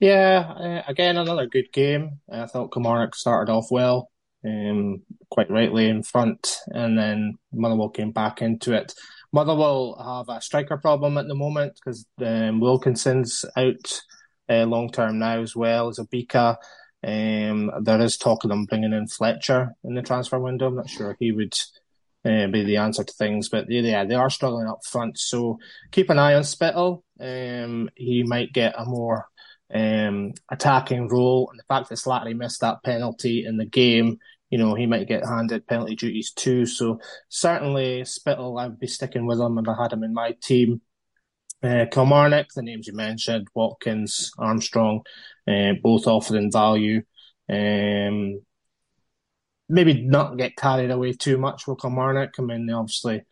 [0.00, 2.20] Yeah, uh, again, another good game.
[2.30, 4.10] I thought Kilmarnock started off well,
[4.44, 8.94] um, quite rightly in front, and then Motherwell came back into it.
[9.32, 9.96] Motherwell
[10.28, 14.00] have a striker problem at the moment because um, Wilkinson's out
[14.48, 16.56] uh, long term now as well as Obika.
[17.04, 20.68] Um, there is talk of them bringing in Fletcher in the transfer window.
[20.68, 21.54] I'm not sure he would
[22.24, 25.18] uh, be the answer to things, but yeah, they are struggling up front.
[25.18, 25.58] So
[25.90, 27.02] keep an eye on Spittal.
[27.20, 29.26] Um, he might get a more
[29.72, 31.48] um, attacking role.
[31.50, 34.18] And the fact that Slattery missed that penalty in the game
[34.50, 36.64] you know, he might get handed penalty duties too.
[36.64, 40.36] So certainly Spittal, I would be sticking with him if I had him in my
[40.42, 40.80] team.
[41.62, 45.02] Uh, Kilmarnock, the names you mentioned, Watkins, Armstrong,
[45.46, 47.02] uh, both offering value.
[47.50, 48.40] Um,
[49.68, 52.30] maybe not get carried away too much with Kilmarnock.
[52.38, 53.22] I mean, they obviously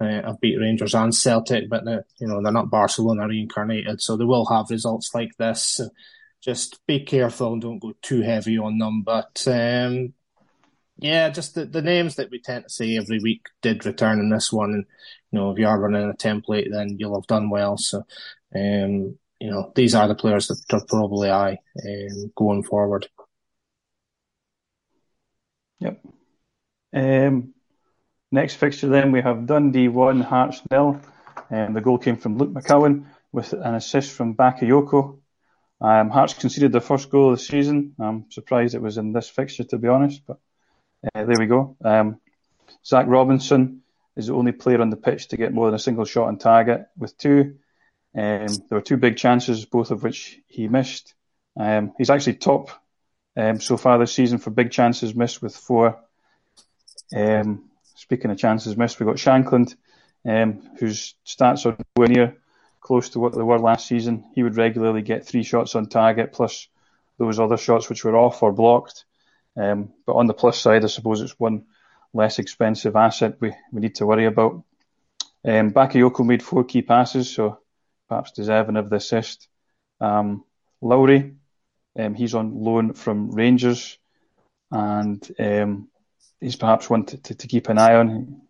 [0.00, 1.84] uh, have beat Rangers and Celtic, but
[2.18, 5.80] you know they're not Barcelona reincarnated, so they will have results like this.
[6.42, 9.02] Just be careful and don't go too heavy on them.
[9.02, 10.14] But um,
[10.98, 14.30] yeah, just the, the names that we tend to say every week did return in
[14.30, 14.72] this one.
[14.72, 14.84] And,
[15.30, 17.76] you know, if you are running a template, then you'll have done well.
[17.76, 17.98] So,
[18.54, 23.08] um, you know, these are the players that are probably I um, going forward.
[25.80, 26.02] Yep.
[26.94, 27.52] Um,
[28.30, 31.00] next fixture then we have Dundee 1, Hearts nil.
[31.50, 35.18] Um, the goal came from Luke McCowan with an assist from Bakayoko.
[35.80, 37.94] Um, Hearts conceded their first goal of the season.
[37.98, 40.38] I'm surprised it was in this fixture, to be honest, but
[41.14, 41.76] uh, there we go.
[41.84, 42.20] Um,
[42.84, 43.82] Zach Robinson
[44.16, 46.38] is the only player on the pitch to get more than a single shot on
[46.38, 47.56] target with two.
[48.16, 51.14] Um, there were two big chances, both of which he missed.
[51.58, 52.70] Um, he's actually top
[53.36, 55.98] um, so far this season for big chances missed with four.
[57.14, 57.65] Um,
[57.96, 59.74] speaking of chances missed, we've got Shankland,
[60.24, 62.36] um, whose stats are nowhere near
[62.80, 64.24] close to what they were last season.
[64.34, 66.68] He would regularly get three shots on target plus
[67.18, 69.04] those other shots which were off or blocked.
[69.56, 71.64] Um, but on the plus side, I suppose it's one
[72.12, 74.62] less expensive asset we, we need to worry about.
[75.44, 77.58] Um, Bakayoko made four key passes, so
[78.08, 79.48] perhaps deserving of the assist.
[80.00, 80.44] Um,
[80.80, 81.34] Lowry,
[81.98, 83.98] um, he's on loan from Rangers,
[84.70, 85.88] and um,
[86.40, 88.40] he's perhaps one to, to, to, keep an eye on.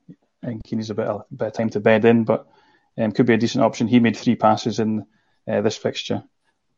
[0.42, 2.46] I think he needs a bit of, a bit of time to bed in, but
[2.98, 3.88] um, could be a decent option.
[3.88, 5.06] He made three passes in
[5.48, 6.22] uh, this fixture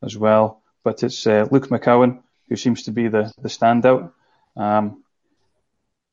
[0.02, 0.62] as well.
[0.84, 4.12] But it's uh, Luke McCowan who seems to be the, the standout.
[4.56, 5.04] Um,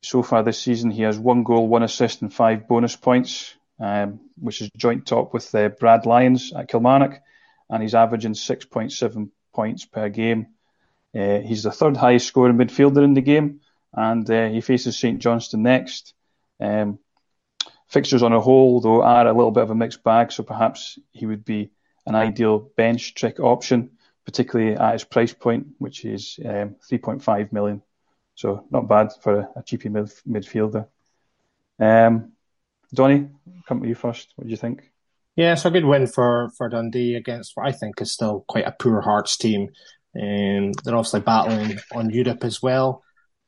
[0.02, 4.20] so far this season, he has one goal, one assist, and five bonus points, um,
[4.40, 7.20] which is joint top with uh, Brad Lyons at Kilmarnock,
[7.70, 10.48] and he's averaging 6.7 points per game.
[11.16, 13.62] Uh, he's the third highest scoring midfielder in the game,
[13.96, 16.14] and uh, he faces St Johnstone next.
[16.60, 17.00] Um,
[17.88, 21.00] fixtures on a whole, though, are a little bit of a mixed bag, so perhaps
[21.12, 21.72] he would be
[22.06, 23.92] an ideal bench trick option,
[24.26, 27.82] particularly at his price point, which is um, 3.5 million.
[28.36, 30.88] So not bad for a, a cheapy mid, midfielder.
[31.80, 32.34] Um,
[32.94, 33.30] Donnie,
[33.68, 34.34] come to you first.
[34.36, 34.92] What do you think?
[35.36, 38.68] Yeah, so a good win for, for Dundee against what I think is still quite
[38.68, 39.70] a poor Hearts team.
[40.16, 43.04] Um, they're obviously battling on Europe as well.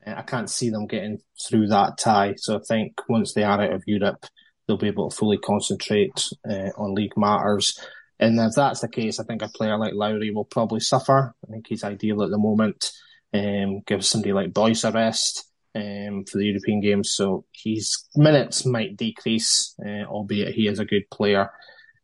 [0.05, 2.35] I can't see them getting through that tie.
[2.37, 4.25] So I think once they are out of Europe,
[4.67, 7.79] they'll be able to fully concentrate uh, on league matters.
[8.19, 11.33] And if that's the case, I think a player like Lowry will probably suffer.
[11.47, 12.91] I think he's ideal at the moment
[13.33, 17.11] um, gives somebody like Boyce a rest um, for the European games.
[17.13, 21.49] So his minutes might decrease, uh, albeit he is a good player.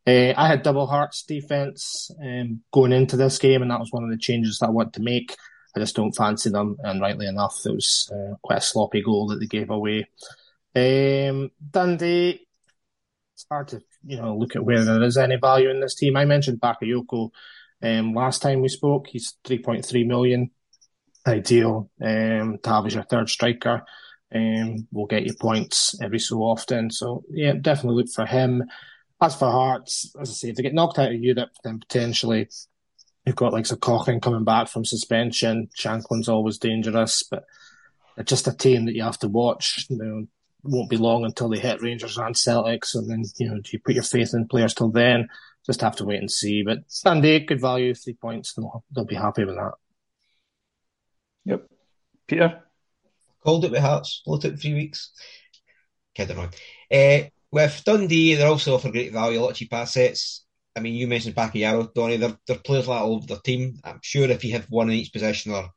[0.06, 4.04] Uh, I had double hearts defense um, going into this game, and that was one
[4.04, 5.34] of the changes that I want to make.
[5.76, 9.28] I just don't fancy them, and rightly enough, it was uh, quite a sloppy goal
[9.28, 10.08] that they gave away.
[10.74, 12.46] Um, Dundee,
[13.34, 16.16] it's hard to you know look at where there is any value in this team.
[16.16, 17.30] I mentioned Bakayoko
[17.82, 19.08] um, last time we spoke.
[19.08, 20.50] He's 3.3 million
[21.26, 23.82] ideal um, to have as your third striker.
[24.34, 26.90] Um, will get you points every so often.
[26.90, 28.64] So yeah, definitely look for him.
[29.20, 32.48] As for Hearts, as I say, if they get knocked out of Europe, then potentially
[33.24, 35.68] you've got like Cochrane coming back from suspension.
[35.76, 37.44] Shankland's always dangerous, but
[38.16, 39.86] it's just a team that you have to watch.
[39.88, 40.26] You know,
[40.62, 43.78] won't be long until they hit Rangers and Celtics, and then you know, do you
[43.78, 45.28] put your faith in players till then?
[45.66, 46.62] Just have to wait and see.
[46.62, 48.52] But Sunday, good value, three points.
[48.52, 49.72] They'll, they'll be happy with that.
[51.46, 51.66] Yep.
[52.26, 52.62] Peter?
[53.42, 54.22] Called it with Hearts.
[54.26, 55.12] Only took three weeks.
[56.14, 56.50] Kidding on.
[56.92, 60.43] Uh, with Dundee, they're also offer great value, a lot of cheap assets.
[60.76, 62.16] I mean, you mentioned Bakayoko, Donnie.
[62.16, 63.78] They're, they're players like all over their team.
[63.84, 65.70] I'm sure if you have one in each position or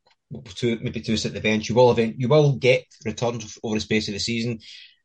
[0.55, 3.81] two, maybe two sit the bench, you will event, you will get returns over the
[3.81, 4.60] space of the season.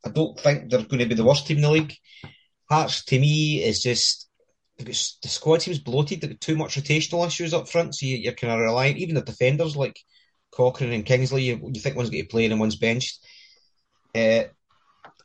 [0.05, 1.95] I don't think they're going to be the worst team in the league.
[2.69, 4.29] Hearts, to me, is just
[4.77, 6.21] the squad seems bloated.
[6.21, 8.97] They've got too much rotational issues up front, so you, are kind of relying.
[8.97, 9.99] Even the defenders like
[10.51, 13.19] Cochrane and Kingsley, you, you think one's going to play and one's benched.
[14.15, 14.43] Uh,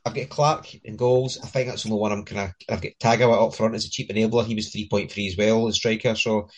[0.05, 1.37] I've got Clark in goals.
[1.43, 2.53] I think that's the only one I'm kind of.
[2.69, 4.45] I've got Tagawa up front as a cheap enabler.
[4.45, 6.15] He was 3.3 as well as striker.
[6.15, 6.49] So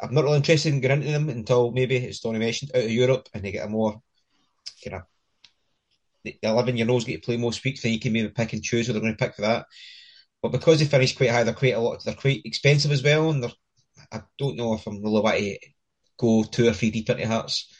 [0.00, 2.90] I'm not really interested in going into them until maybe, as Tony mentioned, out of
[2.90, 4.00] Europe and they get a more
[4.84, 5.02] kind of.
[6.22, 8.62] The 11 year olds get to play most weeks, then you can maybe pick and
[8.62, 9.64] choose who they're going to pick for that.
[10.42, 12.04] But because they finish quite high, they're quite a lot.
[12.04, 13.50] They're quite expensive as well, and
[14.12, 15.58] I don't know if I'm really want to
[16.18, 17.72] go two or three deep into Hearts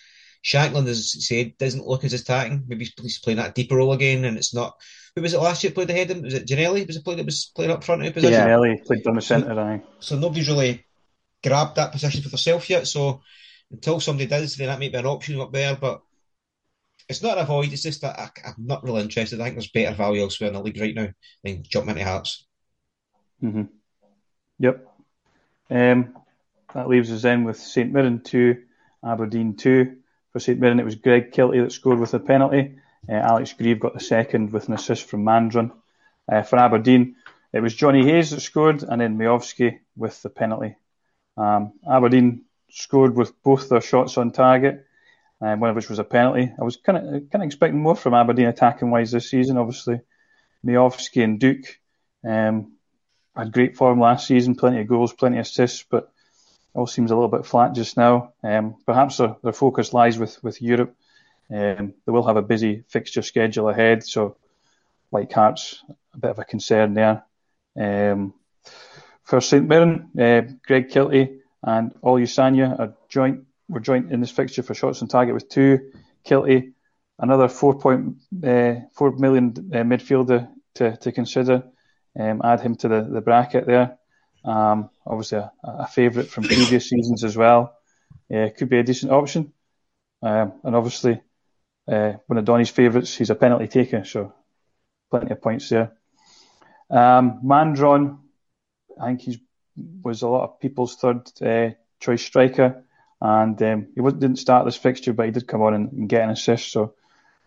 [0.45, 2.65] Shankland, as said, doesn't look as attacking.
[2.67, 4.75] Maybe he's playing that deeper role again, and it's not.
[5.15, 6.23] Who was it last year played ahead of him?
[6.23, 6.87] Was it Ginnelly?
[6.87, 8.33] Was it played that was playing up front in position?
[8.33, 10.85] Yeah, played down the centre, so, so nobody's really
[11.43, 12.87] grabbed that position for themselves yet.
[12.87, 13.21] So
[13.71, 15.77] until somebody does, then that might be an option up there.
[15.77, 16.03] But
[17.09, 17.73] it's not an avoid.
[17.73, 19.41] It's just that I, am not really interested.
[19.41, 21.09] I think there's better value elsewhere in the league right now
[21.43, 22.47] than jumping into Hearts.
[23.43, 23.65] Mm-hmm.
[24.61, 24.87] Yep.
[25.71, 26.15] Um,
[26.75, 28.63] that leaves us then with St Mirren two,
[29.05, 29.97] Aberdeen two.
[30.33, 32.77] For St Mirren, it was Greg Kiltie that scored with a penalty.
[33.09, 35.73] Uh, Alex Greive got the second with an assist from Mandron.
[36.31, 37.17] Uh, for Aberdeen,
[37.53, 40.77] it was Johnny Hayes that scored, and then Miovski with the penalty.
[41.37, 44.87] Um, Aberdeen scored with both their shots on target,
[45.41, 46.53] uh, one of which was a penalty.
[46.59, 49.59] I was kind of kind of expecting more from Aberdeen attacking wise this season.
[49.59, 50.01] Obviously,
[50.65, 51.65] Miovski and Duk
[52.25, 52.73] um,
[53.35, 56.13] had great form last season, plenty of goals, plenty of assists, but
[56.75, 58.33] all seems a little bit flat just now.
[58.43, 60.95] Um, perhaps their, their focus lies with with Europe.
[61.51, 64.37] Um, they will have a busy fixture schedule ahead, so
[65.11, 65.83] White Hearts
[66.15, 67.25] a bit of a concern there.
[67.77, 68.35] Um,
[69.25, 74.63] for St Mirren, uh, Greg Kiltie and Olusanya are joint were joint in this fixture
[74.63, 75.93] for shots on target with two.
[76.25, 76.73] Kiltie,
[77.19, 81.65] another four point uh, four million uh, midfielder to, to consider.
[82.19, 83.99] Um, add him to the, the bracket there.
[84.45, 87.77] Um, obviously, a, a favourite from previous seasons as well.
[88.33, 89.53] Uh, could be a decent option.
[90.23, 91.21] Um, and obviously,
[91.89, 94.33] uh, one of Donnie's favourites, he's a penalty taker, so
[95.11, 95.93] plenty of points there.
[96.91, 98.19] Um, Mandron,
[99.01, 99.43] I think he
[100.03, 102.85] was a lot of people's third uh, choice striker,
[103.21, 106.23] and um, he didn't start this fixture, but he did come on and, and get
[106.23, 106.71] an assist.
[106.73, 106.95] So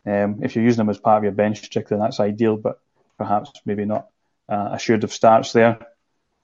[0.05, 2.79] um, if you're using him as part of your bench trick, then that's ideal, but
[3.17, 4.07] perhaps maybe not
[4.49, 5.79] uh, assured of starts there.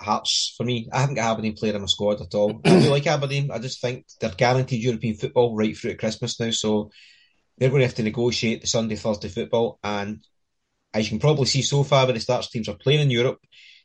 [0.00, 0.88] Hearts for me.
[0.92, 2.60] I haven't got Aberdeen player in my squad at all.
[2.64, 3.50] I really like Aberdeen.
[3.50, 6.90] I just think they're guaranteed European football right through to Christmas now, so
[7.58, 9.78] they're going to have to negotiate the Sunday, Thursday football.
[9.84, 10.24] And
[10.94, 13.38] as you can probably see so far, when the starts teams are playing in Europe,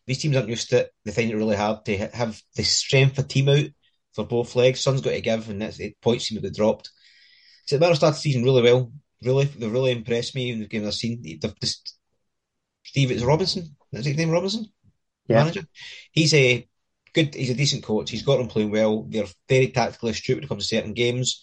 [0.08, 0.92] these teams aren't used to it.
[1.04, 3.66] They find it really hard to have the strength of team out
[4.14, 4.80] for both legs.
[4.80, 6.92] Sun's got to give, and that's eight points seem to be dropped.
[7.66, 8.92] So the started the season really well.
[9.24, 11.22] Really, they've really impressed me in the game I've seen.
[11.24, 11.98] They've just,
[12.84, 13.76] Steve, it's Robinson.
[13.92, 14.68] Is his name Robinson?
[15.28, 15.44] Yeah.
[15.44, 15.66] manager.
[16.12, 16.68] He's a
[17.14, 17.36] good.
[17.36, 18.10] He's a decent coach.
[18.10, 19.04] He's got them playing well.
[19.10, 21.42] They're very tactically astute when it comes to certain games.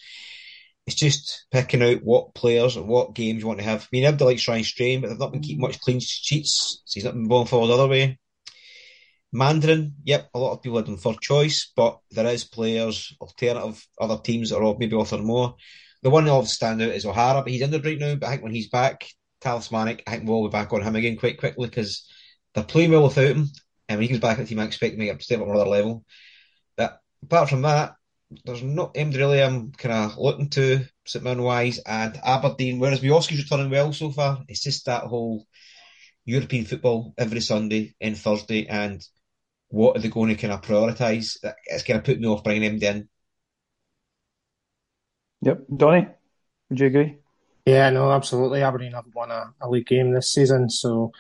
[0.87, 3.83] It's just picking out what players and what games you want to have.
[3.83, 6.95] I mean, everybody likes Ryan Strain, but they've not been keeping much clean sheets, so
[6.95, 8.19] he's not been going forward the other way.
[9.35, 13.87] Mandron, yep, a lot of people had him for choice, but there is players, alternative
[13.99, 15.57] other teams that are maybe offer more.
[16.03, 18.17] The one that always stand out is O'Hara, but he's injured right now.
[18.17, 19.07] But I think when he's back,
[19.41, 22.07] talismanic, I think we'll be back on him again quite quickly because
[22.55, 23.49] they're playing well without him.
[23.93, 25.69] And when he comes back at the team, I expect him to step up another
[25.69, 26.05] level.
[26.77, 27.95] But apart from that,
[28.45, 32.79] there's not anybody really I'm kind of looking to St Mirren wise and Aberdeen.
[32.79, 35.47] Whereas Miovski's returning well so far, it's just that whole
[36.25, 39.07] European football every Sunday and Thursday, and
[39.69, 41.37] what are they going to kind of prioritise?
[41.67, 43.09] It's kind of put me off bringing them in.
[45.43, 46.09] Yep, Donnie,
[46.71, 47.19] would you agree?
[47.67, 48.63] Yeah, no, absolutely.
[48.63, 51.13] Aberdeen haven't won a, a league game this season, so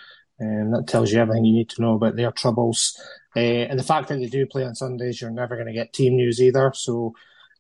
[0.43, 3.01] um, that tells you everything you need to know about their troubles.
[3.35, 3.41] Uh,
[3.71, 6.17] and the fact that they do play on Sundays, you're never going to get team
[6.17, 6.73] news either.
[6.75, 7.15] So,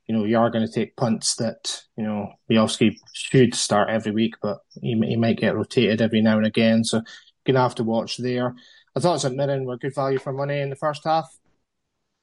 [0.06, 4.12] you know, you are going to take punts that, you know, Miovski should start every
[4.12, 6.84] week, but he, he might get rotated every now and again.
[6.84, 8.54] So, you're going to have to watch there.
[8.94, 11.34] I thought St Mirren were good value for money in the first half.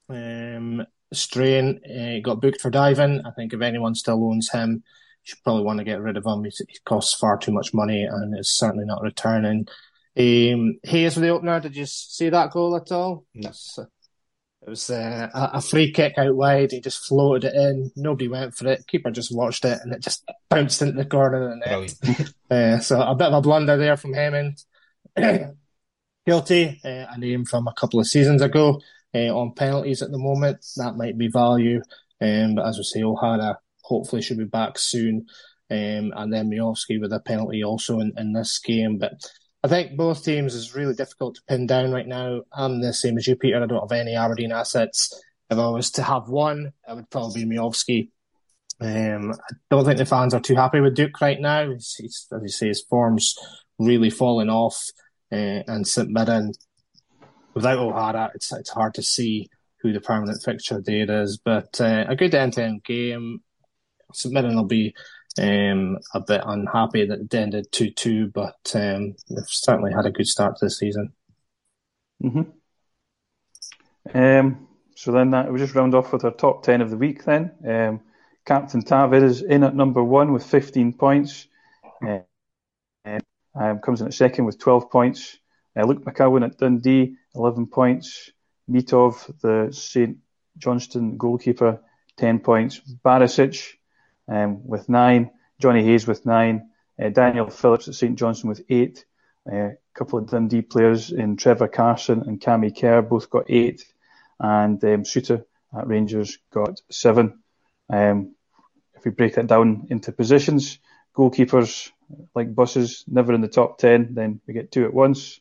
[0.08, 3.22] Um, Strain uh, got booked for diving.
[3.26, 4.80] I think if anyone still owns him, you
[5.24, 6.44] should probably want to get rid of him.
[6.44, 9.66] He costs far too much money and is certainly not returning.
[10.18, 11.60] Um, Hayes for the opener.
[11.60, 13.24] Did you see that goal at all?
[13.34, 13.50] No.
[14.62, 16.72] It was uh, a free kick out wide.
[16.72, 17.92] He just floated it in.
[17.96, 18.86] Nobody went for it.
[18.86, 22.34] Keeper just watched it, and it just bounced into the corner of the net.
[22.50, 24.62] uh, so a bit of a blunder there from Hammond.
[25.16, 26.84] Kiltie.
[26.84, 28.80] Uh, a name from a couple of seasons ago
[29.14, 30.64] uh, on penalties at the moment.
[30.76, 31.80] That might be value.
[32.20, 35.26] Um, but as we say, O'Hara hopefully should be back soon.
[35.70, 38.98] Um, and then Miovski with a penalty also in, in this game.
[38.98, 39.24] But
[39.62, 42.42] I think both teams is really difficult to pin down right now.
[42.52, 43.62] I'm the same as you, Peter.
[43.62, 45.22] I don't have any Aberdeen assets.
[45.50, 48.08] If I was to have one, it would probably be Miovski.
[48.80, 51.70] Um, I don't think the fans are too happy with Duk right now.
[51.70, 53.36] He's, he's, as you say, his form's
[53.78, 54.90] really falling off.
[55.30, 56.52] Uh, and St Mirren,
[57.52, 59.50] without O'Hara, it's it's hard to see
[59.82, 61.38] who the permanent fixture there is.
[61.44, 63.42] But uh, a good end-to-end game.
[64.14, 64.94] St Mirren will be
[65.38, 70.10] um, a bit unhappy that it ended 2 2, but um, they've certainly had a
[70.10, 71.12] good start to the season.
[72.22, 72.42] Mm-hmm.
[74.18, 77.24] Um, so then that, we'll just round off with our top 10 of the week
[77.24, 77.52] then.
[77.66, 78.00] Um,
[78.44, 81.46] Captain Tavid is in at number one with 15 points.
[82.06, 82.20] Uh,
[83.54, 85.38] um, comes in at second with 12 points.
[85.76, 88.30] Uh, Luke McCowan at Dundee, 11 points.
[88.68, 90.18] Mitov, the St
[90.58, 91.80] Johnstone goalkeeper,
[92.16, 92.80] 10 points.
[93.04, 93.74] Barisic
[94.30, 96.70] um, with nine, Johnny Hayes with nine,
[97.02, 99.04] uh, Daniel Phillips at St Johnstone with eight,
[99.50, 103.84] uh, a couple of Dundee players in Trevor Carson and Cammy Kerr both got eight,
[104.38, 105.44] and um, Souttar
[105.76, 107.40] at Rangers got seven.
[107.92, 108.34] Um,
[108.94, 110.78] if we break that down into positions,
[111.14, 111.90] goalkeepers
[112.34, 115.40] like buses, never in the top ten, then we get two at once.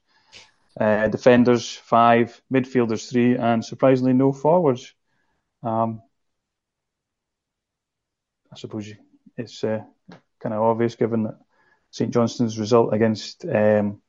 [0.80, 4.94] Uh, defenders five, midfielders three, and surprisingly no forwards.
[5.62, 6.02] Um,
[8.52, 8.91] I suppose
[9.38, 9.84] it's uh,
[10.39, 11.39] kind of obvious given that
[11.91, 14.02] St Johnstone's result against um,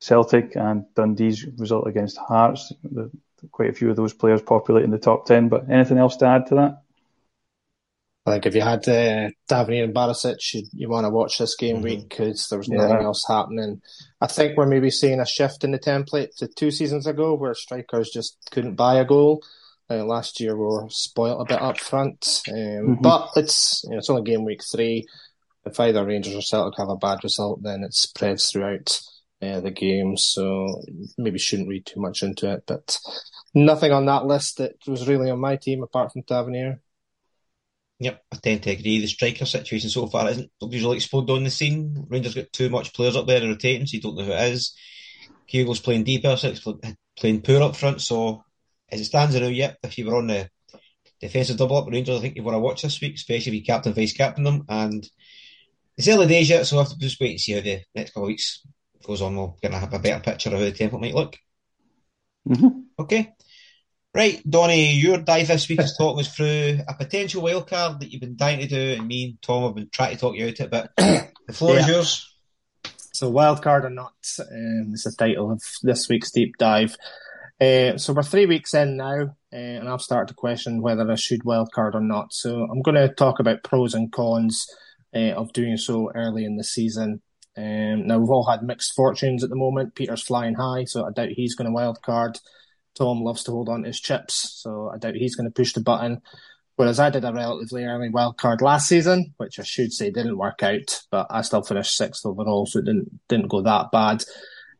[0.00, 3.10] Celtic and Dundee's result against Hearts, the,
[3.50, 5.48] quite a few of those players populating the top 10.
[5.48, 6.82] But anything else to add to that?
[8.26, 11.56] I think if you had uh, Tavernier and Barisic, you, you want to watch this
[11.56, 11.84] game mm-hmm.
[11.84, 12.78] week because there was yeah.
[12.78, 13.82] nothing else happening.
[14.20, 17.54] I think we're maybe seeing a shift in the template to two seasons ago where
[17.54, 19.42] strikers just couldn't buy a goal.
[19.90, 23.02] Uh, last year we were spoilt a bit up front, um, mm-hmm.
[23.02, 25.06] but it's you know, it's only game week three.
[25.66, 29.00] If either Rangers or Celtic have a bad result, then it spreads throughout
[29.42, 30.16] uh, the game.
[30.16, 30.82] So
[31.16, 32.64] maybe shouldn't read too much into it.
[32.66, 32.98] But
[33.54, 36.80] nothing on that list that was really on my team apart from Tavernier.
[38.00, 39.00] Yep, I tend to agree.
[39.00, 42.06] The striker situation so far isn't usually exploded on the scene.
[42.08, 44.76] Rangers got too much players up there rotating, so you don't know who it is.
[45.46, 46.52] Kyogo's playing deeper, so
[47.16, 48.00] playing poor up front.
[48.00, 48.43] So
[48.94, 50.48] as it stands I know, yep, if you were on the
[51.20, 53.64] defensive double up Rangers, I think you want to watch this week, especially if you
[53.64, 54.64] captain vice captain them.
[54.68, 55.04] And
[55.96, 58.10] it's early days yet, so I have to just wait and see how the next
[58.10, 58.64] couple of weeks
[59.04, 59.36] goes on.
[59.36, 61.36] We're going to have a better picture of how the template might look.
[62.48, 62.80] Mm-hmm.
[63.00, 63.32] Okay.
[64.14, 68.12] Right, Donnie, your dive this week is talking us through a potential wild card that
[68.12, 70.46] you've been dying to do, and me and Tom have been trying to talk you
[70.46, 71.80] out of it, but the floor yeah.
[71.80, 72.34] is yours.
[73.12, 76.96] So, wild card or not um, is the title of this week's deep dive.
[77.60, 81.14] Uh, so we're three weeks in now, uh, and I've started to question whether I
[81.14, 82.32] should wildcard or not.
[82.32, 84.66] So I'm going to talk about pros and cons
[85.14, 87.22] uh, of doing so early in the season.
[87.56, 89.94] Um, now we've all had mixed fortunes at the moment.
[89.94, 92.40] Peter's flying high, so I doubt he's going to wildcard.
[92.96, 95.72] Tom loves to hold on to his chips, so I doubt he's going to push
[95.72, 96.22] the button.
[96.76, 100.64] Whereas I did a relatively early wildcard last season, which I should say didn't work
[100.64, 104.24] out, but I still finished sixth overall, so it didn't didn't go that bad.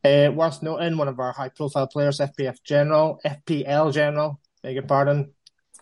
[0.05, 4.83] Uh, worth noting, one of our high profile players, FPF General, FPL General, beg your
[4.83, 5.33] pardon,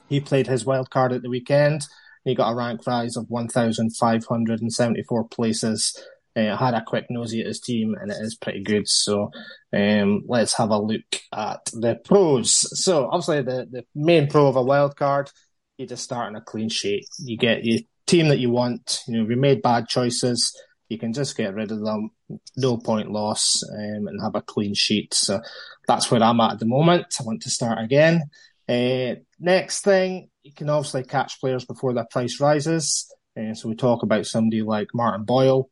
[0.07, 1.85] he played his wild card at the weekend.
[2.23, 6.01] He got a rank rise of 1,574 places.
[6.37, 8.87] Uh, had a quick nosy at his team and it is pretty good.
[8.87, 9.29] So
[9.73, 11.01] um, let's have a look
[11.33, 12.81] at the pros.
[12.81, 15.31] So obviously the, the main pro of a wild card,
[15.77, 17.07] you just start on a clean sheet.
[17.19, 19.01] You get your team that you want.
[19.05, 20.55] You know, we made bad choices
[20.93, 22.11] you can just get rid of them,
[22.55, 25.13] no point loss, um, and have a clean sheet.
[25.13, 25.41] So
[25.87, 27.05] that's where I'm at at the moment.
[27.19, 28.23] I want to start again.
[28.67, 33.13] Uh, next thing, you can obviously catch players before their price rises.
[33.37, 35.69] Uh, so we talk about somebody like Martin Boyle.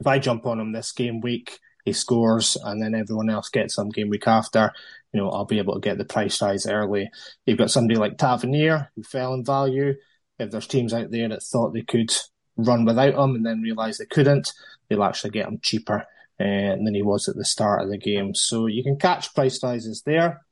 [0.00, 3.74] If I jump on him this game week, he scores, and then everyone else gets
[3.74, 4.72] some game week after.
[5.12, 7.08] You know, I'll be able to get the price rise early.
[7.46, 9.94] You've got somebody like Tavernier who fell in value.
[10.38, 12.10] If there's teams out there that thought they could
[12.56, 14.52] run without him and then realise they couldn't,
[14.88, 16.06] they'll actually get him cheaper
[16.38, 18.34] uh, than he was at the start of the game.
[18.34, 20.42] So you can catch price rises there.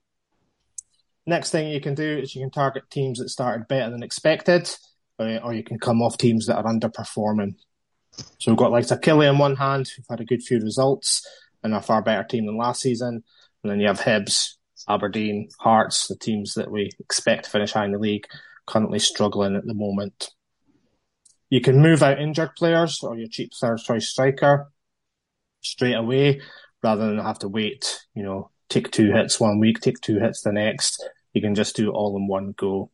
[1.26, 4.70] Next thing you can do is you can target teams that started better than expected,
[5.18, 7.54] uh, or you can come off teams that are underperforming.
[8.38, 11.26] So we've got like Achille on one hand, who've had a good few results
[11.62, 13.24] and a far better team than last season.
[13.62, 14.54] And then you have Hibs,
[14.88, 18.26] Aberdeen, Hearts, the teams that we expect to finish high in the league,
[18.66, 20.30] currently struggling at the moment.
[21.54, 24.72] You can move out injured players or your cheap third choice striker
[25.60, 26.40] straight away
[26.82, 30.40] rather than have to wait, you know, take two hits one week, take two hits
[30.40, 31.08] the next.
[31.32, 32.90] You can just do it all in one go.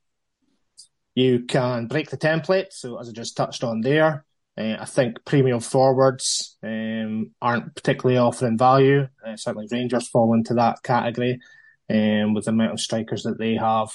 [1.14, 2.66] You can break the template.
[2.72, 4.26] So as I just touched on there,
[4.58, 9.08] uh, I think premium forwards um, aren't particularly offering value.
[9.26, 11.40] Uh, certainly Rangers fall into that category
[11.88, 13.88] um, with the amount of strikers that they have.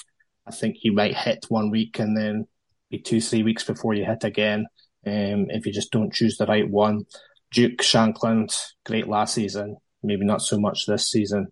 [0.44, 2.48] I think you might hit one week and then
[2.90, 4.66] be two, three weeks before you hit again
[5.06, 7.04] um, if you just don't choose the right one.
[7.52, 11.48] Duk, Shankland, great last season, maybe not so much this season.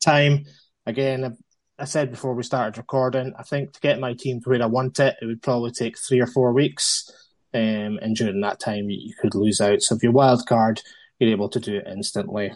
[0.00, 0.44] Time,
[0.86, 1.36] again,
[1.78, 4.66] I said before we started recording, I think to get my team to where I
[4.66, 7.10] want it, it would probably take three or four weeks.
[7.54, 9.82] Um, and during that time, you could lose out.
[9.82, 10.82] So if you're wild card,
[11.18, 12.52] you're able to do it instantly.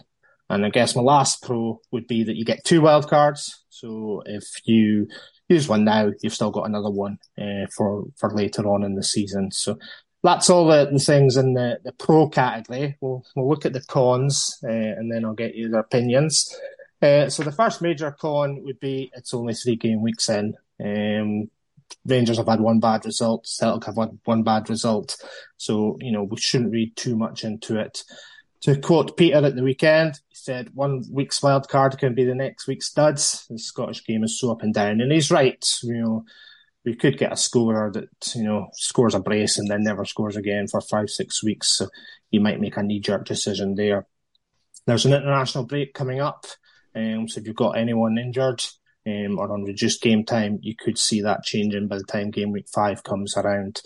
[0.49, 3.63] And I guess my last pro would be that you get two wild cards.
[3.69, 5.07] So if you
[5.47, 9.03] use one now, you've still got another one uh, for for later on in the
[9.03, 9.51] season.
[9.51, 9.77] So
[10.23, 12.97] that's all the, the things in the, the pro category.
[12.99, 16.55] We'll we'll look at the cons uh, and then I'll get you their opinions.
[17.01, 20.55] Uh, so the first major con would be it's only three game weeks in.
[20.83, 21.49] Um,
[22.03, 23.45] Rangers have had one bad result.
[23.45, 25.15] Celtic have had one bad result.
[25.57, 28.03] So you know we shouldn't read too much into it.
[28.61, 32.67] To quote Peter at the weekend, said, one week's wild card can be the next
[32.67, 33.45] week's studs.
[33.49, 35.01] The Scottish game is so up and down.
[35.01, 35.63] And he's right.
[35.83, 36.25] You know,
[36.85, 40.35] we could get a scorer that, you know, scores a brace and then never scores
[40.35, 41.69] again for five, six weeks.
[41.77, 41.87] So
[42.29, 44.05] you might make a knee jerk decision there.
[44.85, 46.45] There's an international break coming up.
[46.95, 48.63] Um, so if you've got anyone injured
[49.07, 52.51] um, or on reduced game time, you could see that changing by the time game
[52.51, 53.81] week five comes around.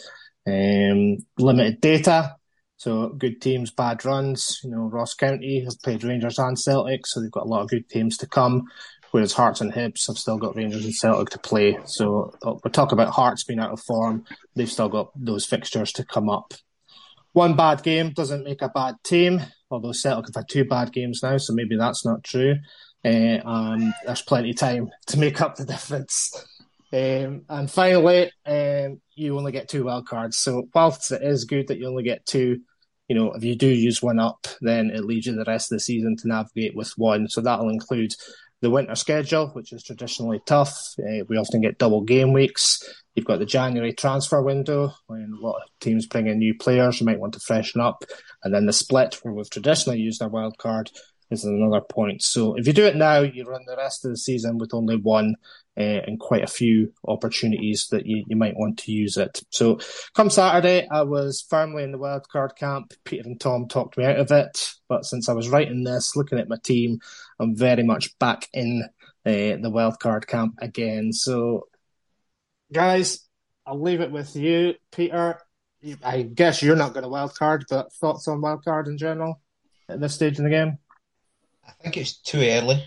[0.46, 2.36] Um, limited data.
[2.80, 4.62] So good teams, bad runs.
[4.64, 7.70] You know, Ross County have played Rangers and Celtic, so they've got a lot of
[7.70, 8.68] good teams to come.
[9.12, 11.78] Whereas Hearts and Hibs have still got Rangers and Celtic to play.
[11.84, 14.24] So uh, we talk about Hearts being out of form.
[14.56, 16.54] They've still got those fixtures to come up.
[17.34, 21.22] One bad game doesn't make a bad team, although Celtic have had two bad games
[21.22, 22.56] now, so maybe that's not true.
[23.04, 26.32] Uh, and there's plenty of time to make up the difference.
[26.94, 30.38] Um, and finally, um, you only get two wild cards.
[30.38, 32.62] So whilst it is good that you only get two,
[33.10, 35.76] you know, if you do use one up, then it leaves you the rest of
[35.76, 37.28] the season to navigate with one.
[37.28, 38.14] So that'll include
[38.62, 40.94] the winter schedule, which is traditionally tough.
[41.00, 42.82] Uh, we often get double game weeks.
[43.16, 47.00] You've got the January transfer window when a lot of teams bring in new players.
[47.00, 48.04] You might want to freshen up.
[48.44, 50.92] And then the split, where we've traditionally used our wild card,
[51.32, 52.22] is another point.
[52.22, 54.96] So if you do it now, you run the rest of the season with only
[54.98, 55.36] one
[55.78, 59.42] uh, and quite a few opportunities that you, you might want to use it.
[59.52, 59.80] So
[60.16, 62.94] come Saturday, I was firmly in the wild card camp.
[63.04, 64.74] Peter and Tom talked me out of it.
[64.88, 67.00] But since I was writing this, looking at my team,
[67.40, 68.84] I'm very much back in
[69.26, 71.14] uh, the wildcard camp again.
[71.14, 71.68] So
[72.74, 73.28] guys,
[73.66, 74.74] I'll leave it with you.
[74.92, 75.40] Peter,
[76.04, 79.42] I guess you're not going to wildcard, but thoughts on wildcard in general
[79.88, 80.78] at this stage in the game?
[81.70, 82.84] I think it's too early.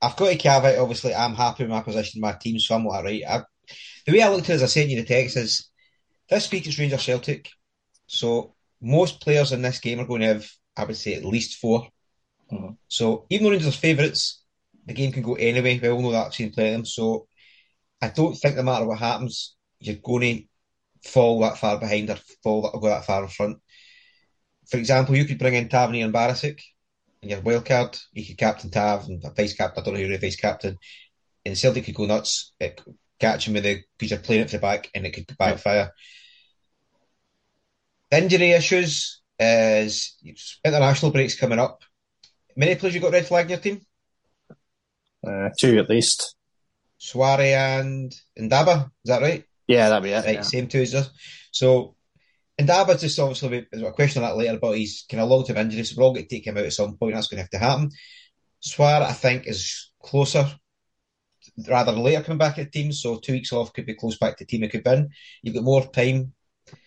[0.00, 3.02] I've got to caveat, obviously, I'm happy with my position, my team, so I'm all
[3.02, 3.22] right.
[3.28, 3.42] I,
[4.06, 5.70] the way I looked at it, as I sent you the text, is
[6.28, 7.48] this week it's Rangers Celtic.
[8.06, 11.58] So most players in this game are going to have, I would say, at least
[11.60, 11.86] 4
[12.52, 12.70] mm-hmm.
[12.88, 14.42] So even though Rangers are favourites,
[14.86, 15.78] the game can go anyway.
[15.78, 16.26] We all know that.
[16.26, 16.84] I've seen play them.
[16.84, 17.28] So
[18.00, 20.48] I don't think no matter what happens, you're going
[21.02, 23.58] to fall that far behind or fall that, go that far in front.
[24.68, 26.60] For example, you could bring in Tavernier and Barisic
[27.30, 29.82] your wild card, you could captain Tav and a vice captain.
[29.82, 30.78] I don't know who your vice captain.
[31.44, 32.80] And Celtic could go nuts, it,
[33.18, 35.92] catch him with the because you're playing it for the back, and it could backfire.
[38.10, 40.16] Injury issues is
[40.64, 41.80] international breaks coming up.
[42.56, 43.80] Many players you got red flag in your team?
[45.26, 46.36] Uh, two at least.
[47.00, 49.44] Souaré and Ndaba, is that right?
[49.66, 50.24] Yeah, that'd be it.
[50.24, 50.42] Right, yeah.
[50.42, 51.10] same two as us.
[51.50, 51.96] So
[52.60, 55.56] Ndaba just obviously there's a question on that later about his kind of long term
[55.56, 57.14] injury, so we're all going to take him out at some point.
[57.14, 57.90] That's going to have to happen.
[58.60, 60.46] Suarez, I think, is closer
[61.68, 62.92] rather than later coming back at the team.
[62.92, 65.10] So two weeks off could be close back to the team it could win.
[65.42, 66.32] You've got more time.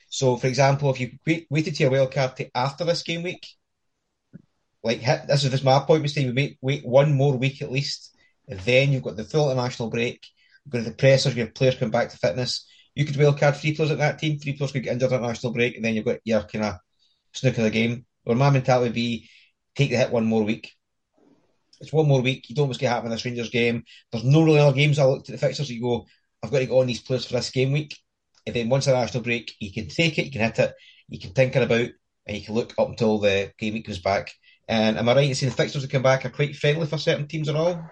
[0.09, 3.24] So, for example, if you wait, waited to your wild card to after this game
[3.24, 3.45] week,
[4.84, 6.24] like hit, this is this my point, Mr.
[6.24, 8.16] You wait, wait one more week at least,
[8.47, 10.26] then you've got the full international break.
[10.63, 12.68] You've got the pressers, You your players come back to fitness.
[12.96, 14.39] You could card three players at that team.
[14.39, 16.76] Three players could get injured at national break, and then you've got your kind of
[17.34, 18.06] snook of the game.
[18.26, 19.30] Or my mentality would be
[19.76, 20.72] take the hit one more week.
[21.82, 22.50] It's one more week.
[22.50, 23.84] You don't almost get happen in this Rangers game.
[24.12, 24.98] There's no really other games.
[24.98, 25.70] I looked at the fixtures.
[25.70, 26.06] You go,
[26.41, 27.98] I've got to go on these players for this game week.
[28.46, 30.74] And then once the national break, you can take it, you can hit it,
[31.10, 31.89] you can tinker about,
[32.28, 34.32] and you can look up until the game week comes back.
[34.68, 36.98] And am I right in saying the fixtures that come back are quite friendly for
[36.98, 37.84] certain teams at all?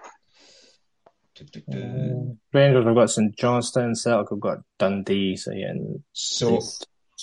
[1.72, 5.72] Um, Rangers have got St Johnstone, Celtic have got Dundee, so yeah.
[6.12, 6.60] So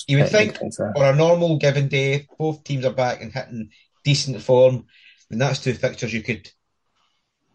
[0.07, 3.69] you would think on a normal given day, both teams are back and hitting
[4.03, 4.85] decent form,
[5.29, 6.49] and that's two fixtures you could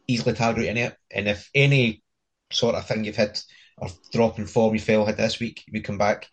[0.07, 0.97] easily target in it.
[1.11, 2.03] And if any
[2.51, 3.39] sort of thing you've had
[3.79, 6.27] or drop in form you fell had this week, you come back.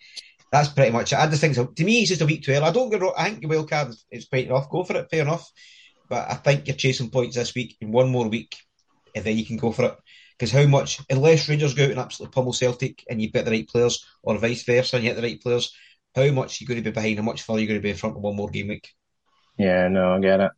[0.51, 1.19] That's pretty much it.
[1.19, 1.65] I just think so.
[1.65, 2.63] To me, it's just a week too early.
[2.63, 3.01] I don't get.
[3.17, 4.69] I think your wild card is quite enough.
[4.69, 5.49] Go for it, fair enough.
[6.07, 8.55] But I think you're chasing points this week in one more week,
[9.15, 9.97] and then you can go for it.
[10.37, 13.51] Because how much, unless Rangers go out and absolutely pummel Celtic and you bet the
[13.51, 15.73] right players, or vice versa, and you hit the right players,
[16.15, 17.17] how much you're you going to be behind?
[17.17, 18.67] And how much further you're you going to be in front of one more game
[18.67, 18.89] week?
[19.57, 20.51] Yeah, no, I get it.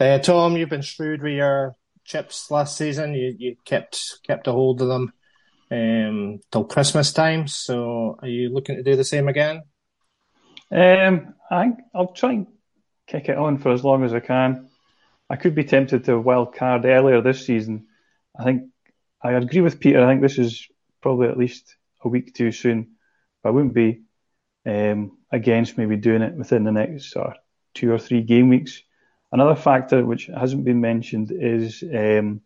[0.00, 3.14] Uh, Tom, you've been shrewd with your chips last season.
[3.14, 5.12] You you kept kept a hold of them
[5.70, 7.48] um, till Christmas time.
[7.48, 9.62] So, are you looking to do the same again?
[10.70, 12.46] Um, I I'll try and
[13.06, 14.68] kick it on for as long as I can.
[15.30, 17.86] I could be tempted to wild card earlier this season.
[18.38, 18.70] I think
[19.24, 20.04] I agree with Peter.
[20.04, 20.68] I think this is
[21.00, 22.96] probably at least a week too soon.
[23.42, 24.02] But I wouldn't be
[24.66, 27.32] um, against maybe doing it within the next uh,
[27.72, 28.82] two or three game weeks.
[29.32, 32.42] Another factor which hasn't been mentioned is um,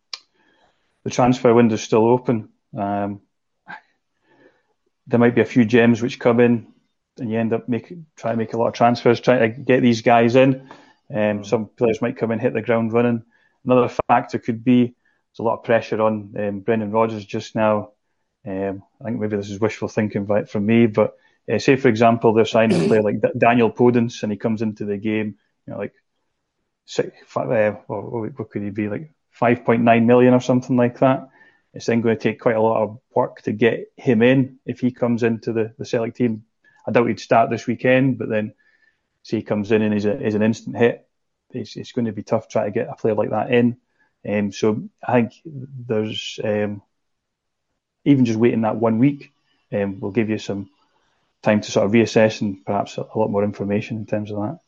[1.02, 2.48] the transfer window is still open.
[2.76, 3.22] Um,
[5.08, 6.72] there might be a few gems which come in,
[7.18, 9.82] and you end up make try to make a lot of transfers, trying to get
[9.82, 10.70] these guys in.
[11.12, 13.24] Um, some players might come in, and hit the ground running.
[13.64, 14.94] Another factor could be
[15.30, 17.92] there's a lot of pressure on um, Brendan Rodgers just now.
[18.46, 21.16] Um, I think maybe this is wishful thinking from me, but
[21.52, 24.62] uh, say for example they're signing a player like D- Daniel Podence, and he comes
[24.62, 25.94] into the game, you know, like
[26.86, 31.28] six, five, uh, what, what could he be like 5.9 million or something like that.
[31.74, 34.80] It's then going to take quite a lot of work to get him in if
[34.80, 36.44] he comes into the, the Celtic team.
[36.86, 38.54] I doubt he'd start this weekend, but then
[39.22, 41.06] see he comes in and he's, a, he's an instant hit.
[41.50, 43.76] It's, it's going to be tough trying to get a player like that in.
[44.26, 46.82] Um, so I think there's um,
[48.04, 49.32] even just waiting that one week
[49.72, 50.70] um, will give you some
[51.42, 54.58] time to sort of reassess and perhaps a, lot more information in terms of that.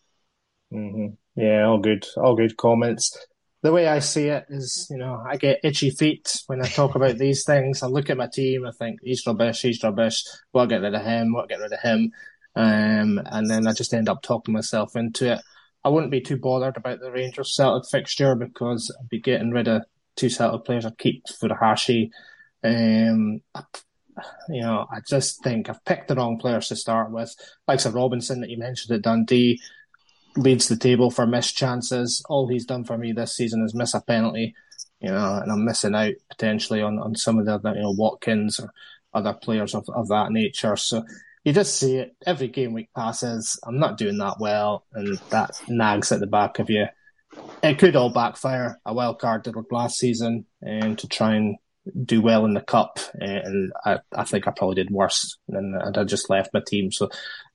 [0.72, 1.40] Mm-hmm.
[1.40, 3.16] Yeah, all good, all good comments.
[3.62, 6.94] The way I see it is, you know, I get itchy feet when I talk
[6.94, 7.82] about these things.
[7.82, 10.24] I look at my team, I think he's rubbish, he's rubbish.
[10.52, 11.32] What get rid of him?
[11.32, 12.12] What get rid of him?
[12.56, 15.40] Um, and then I just end up talking myself into it.
[15.84, 19.68] I wouldn't be too bothered about the Rangers Celtic fixture because I'd be getting rid
[19.68, 19.82] of
[20.16, 20.84] two Celtic players.
[20.84, 22.10] I'd keep Furuhashi.
[22.62, 23.40] Um,
[24.48, 27.34] you know, I just think I've picked the wrong players to start with.
[27.66, 29.60] Like of Robinson that you mentioned at Dundee
[30.36, 32.22] leads the table for missed chances.
[32.28, 34.54] All he's done for me this season is miss a penalty,
[35.00, 37.92] you know, and I'm missing out potentially on, on some of the other, you know,
[37.92, 38.70] Watkins or
[39.14, 40.76] other players of, of that nature.
[40.76, 41.04] So
[41.44, 43.58] you just see it every game week passes.
[43.64, 46.86] I'm not doing that well, and that nags at the back of you.
[47.62, 48.80] It could all backfire.
[48.84, 51.56] A wild card did last season, and to try and
[52.04, 55.76] do well in the cup, eh, and I, I think I probably did worse, and
[55.96, 56.92] I just left my team.
[56.92, 57.08] So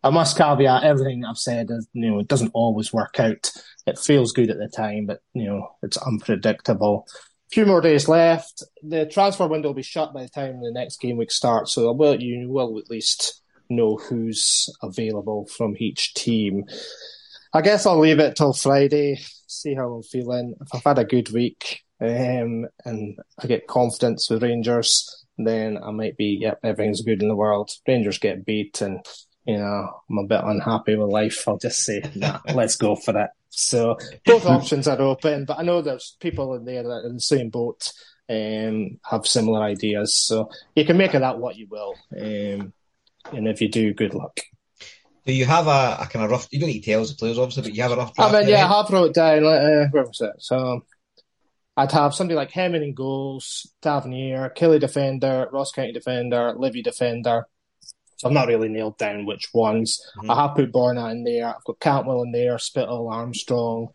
[0.03, 1.67] I must caveat everything I've said.
[1.69, 3.51] Is, you know, it doesn't always work out.
[3.86, 7.07] It feels good at the time, but you know, it's unpredictable.
[7.51, 8.63] Few more days left.
[8.81, 11.91] The transfer window will be shut by the time the next game week starts, so
[11.91, 16.66] will you will at least know who's available from each team.
[17.53, 20.55] I guess I'll leave it till Friday, see how I'm feeling.
[20.61, 25.91] If I've had a good week um, and I get confidence with Rangers, then I
[25.91, 27.72] might be, yep, everything's good in the world.
[27.88, 29.05] Rangers get beat and,
[29.45, 31.47] you know, I'm a bit unhappy with life.
[31.47, 33.30] I'll just say, nah, let's go for it.
[33.49, 37.16] So both options are open, but I know there's people in there that are in
[37.16, 37.91] the same boat,
[38.30, 40.13] um, have similar ideas.
[40.13, 41.95] So you can make of that what you will.
[42.20, 42.74] Um,
[43.32, 44.39] and if you do, good luck.
[45.26, 46.47] Do you have a, a kind of rough?
[46.51, 48.13] You don't need to tell us the players, obviously, but you have a rough.
[48.19, 49.43] I mean, yeah, I have wrote down.
[49.43, 50.34] Uh, where was it?
[50.38, 50.86] So
[51.76, 57.47] I'd have somebody like Hemming in goals, Tavernier, Kelly defender, Ross County defender, Livy defender,
[58.17, 60.01] So I've not really nailed down which ones.
[60.17, 60.32] Mm-hmm.
[60.32, 61.47] I have put Borna in there.
[61.47, 63.89] I've got Cantwell in there, Spittal, Armstrong,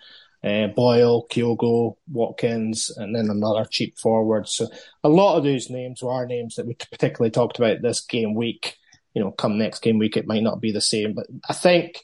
[0.45, 4.49] uh, Boyle, Kyogo, Watkins, and then another cheap forward.
[4.49, 4.68] So
[5.03, 8.76] a lot of those names were names that we particularly talked about this game week.
[9.15, 12.01] You know, come next game week, it might not be the same, but I think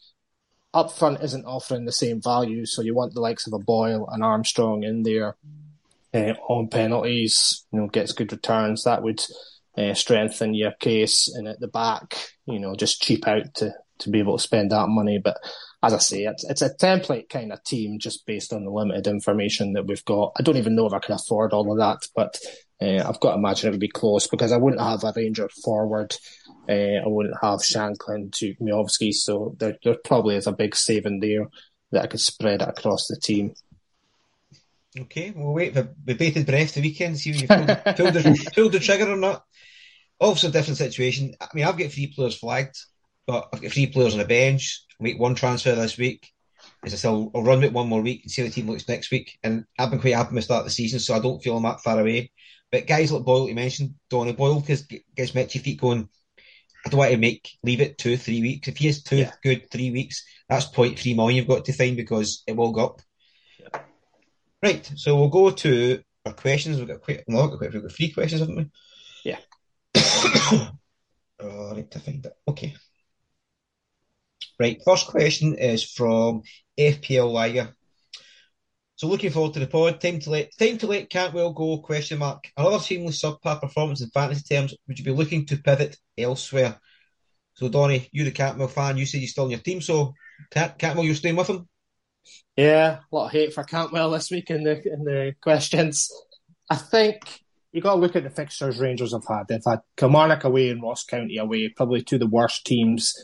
[0.74, 2.66] up front isn't offering the same value.
[2.66, 5.36] So you want the likes of a Boyle and Armstrong in there
[6.12, 7.64] uh, on penalties.
[7.72, 8.84] You know, gets good returns.
[8.84, 9.24] That would
[9.76, 11.28] uh, strengthen your case.
[11.28, 14.70] And at the back, you know, just cheap out to to be able to spend
[14.72, 15.18] that money.
[15.18, 15.38] But
[15.82, 19.06] as I say, it's it's a template kind of team just based on the limited
[19.06, 20.32] information that we've got.
[20.38, 22.38] I don't even know if I can afford all of that, but
[22.80, 25.48] uh, I've got to imagine it would be close because I wouldn't have a Ranger
[25.64, 26.14] forward.
[26.68, 31.20] Uh, I wouldn't have Shankland to Miovski, so there, there probably is a big saving
[31.20, 31.46] there
[31.92, 33.54] that I could spread it across the team.
[34.98, 38.50] Okay, we'll wait for with bated breath the weekend, see if you pulled, pulled, the,
[38.54, 39.44] pulled the trigger or not.
[40.18, 41.34] Also, different situation.
[41.40, 42.76] I mean, I've got three players flagged,
[43.26, 44.82] but I've got three players on the bench.
[44.98, 46.32] Make one transfer this week.
[46.82, 48.68] As I said, I'll, I'll run with one more week and see how the team
[48.68, 49.38] looks next week.
[49.42, 51.56] And I've been quite happy with the start of the season, so I don't feel
[51.56, 52.32] I'm that far away.
[52.72, 56.08] But guys like Boyle, you mentioned, Donnie Boyle, because gets your feet going.
[56.86, 58.68] I don't want to make leave it two, three weeks.
[58.68, 59.32] If he has two yeah.
[59.42, 63.02] good three weeks, that's 0.3 million you've got to find because it will go up.
[63.58, 63.80] Yeah.
[64.62, 66.78] Right, so we'll go to our questions.
[66.78, 68.70] We've got quite, no, we've got three questions, haven't we?
[69.24, 69.38] Yeah.
[71.40, 72.32] oh, I need to find it.
[72.46, 72.76] Okay.
[74.60, 76.42] Right, first question is from
[76.78, 77.74] FPL Liger.
[78.96, 80.00] So looking forward to the pod.
[80.00, 81.78] Time to let time to let Cantwell go?
[81.78, 82.44] Question mark.
[82.56, 84.74] Another seamless subpar performance in fantasy terms.
[84.88, 86.80] Would you be looking to pivot elsewhere?
[87.54, 88.96] So Donnie, you're the Cantwell fan.
[88.96, 89.82] You said you're still in your team.
[89.82, 90.14] So
[90.50, 91.68] Cantwell, you're staying with him.
[92.56, 96.10] Yeah, a lot of hate for Cantwell this week in the in the questions.
[96.70, 97.42] I think
[97.72, 99.44] you got to look at the fixtures Rangers have had.
[99.48, 103.14] They've had Kilmarnock away and Ross County away, probably two of the worst teams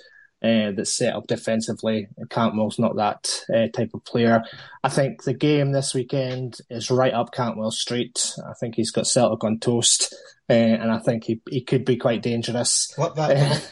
[0.42, 2.08] uh, that's set up defensively.
[2.28, 4.42] Cantwell's not that uh, type of player.
[4.82, 8.34] I think the game this weekend is right up Cantwell Street.
[8.44, 10.14] I think he's got Celtic on toast,
[10.50, 12.92] uh, and I think he he could be quite dangerous.
[12.96, 13.62] What that?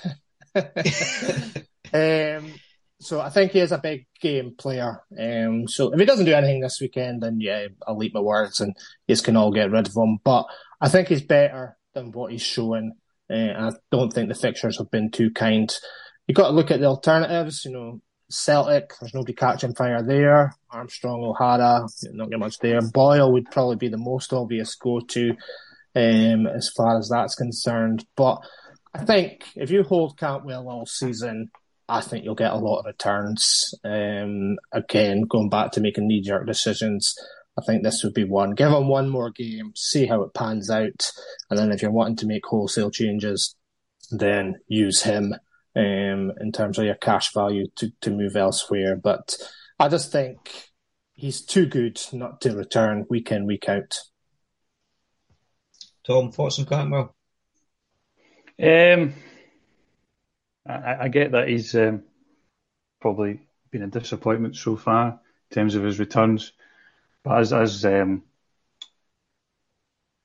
[1.92, 2.52] um,
[3.00, 5.02] so I think he is a big game player.
[5.18, 8.60] Um, so if he doesn't do anything this weekend, then yeah, I'll leave my words
[8.60, 8.76] and
[9.08, 10.18] you can all get rid of him.
[10.22, 10.46] But
[10.80, 12.92] I think he's better than what he's showing.
[13.30, 15.74] Uh, I don't think the fixtures have been too kind
[16.30, 17.64] you've got to look at the alternatives.
[17.64, 20.54] You know, Celtic, there's nobody catching fire there.
[20.70, 22.80] Armstrong, O'Hara, not get much there.
[22.80, 25.30] Boyle would probably be the most obvious go-to
[25.96, 28.06] um, as far as that's concerned.
[28.14, 28.38] But
[28.94, 31.50] I think if you hold Cantwell all season,
[31.88, 33.74] I think you'll get a lot of returns.
[33.82, 37.12] Um, again, going back to making knee-jerk decisions,
[37.58, 38.52] I think this would be one.
[38.52, 41.10] Give him one more game, see how it pans out,
[41.50, 43.56] and then if you're wanting to make wholesale changes,
[44.12, 45.34] then use him
[45.76, 48.96] um, in terms of your cash value to, to move elsewhere.
[48.96, 49.36] But
[49.78, 50.70] I just think
[51.14, 53.98] he's too good not to return week in, week out.
[56.06, 57.14] Tom, thoughts on Cantwell?
[58.60, 59.14] Um,
[60.66, 62.02] I, I, get that he's um,
[63.00, 63.40] probably
[63.70, 66.52] been a disappointment so far in terms of his returns.
[67.22, 68.22] But as as um,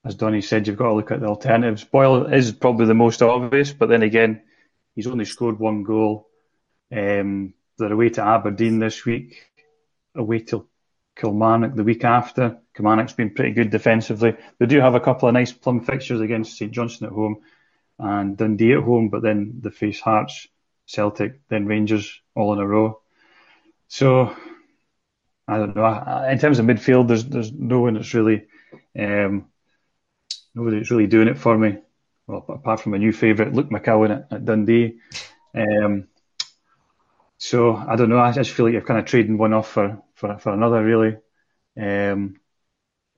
[0.04, 1.84] as Donnie said, you've got to look at the alternatives.
[1.84, 4.42] Boyle is probably the most obvious, but then again,
[4.96, 6.26] He's only scored one goal.
[6.90, 9.36] Um, they're away to Aberdeen this week,
[10.14, 10.66] away to
[11.14, 12.58] Kilmarnock the week after.
[12.74, 14.34] Kilmarnock's been pretty good defensively.
[14.58, 17.42] They do have a couple of nice plum fixtures against St Johnstone at home
[17.98, 20.48] and Dundee at home, but then they face Hearts,
[20.86, 23.00] Celtic, then Rangers all in a row.
[23.88, 24.34] So
[25.46, 26.26] I don't know.
[26.30, 28.46] In terms of midfield, there's there's no one that's really
[28.98, 29.46] um,
[30.54, 31.78] nobody that's really doing it for me
[32.26, 34.98] well, apart from a new favourite, Luke McCowan at, at Dundee.
[35.54, 36.08] Um,
[37.38, 38.18] so I don't know.
[38.18, 41.16] I just feel like you're kind of trading one off for for, for another, really.
[41.78, 42.40] Um,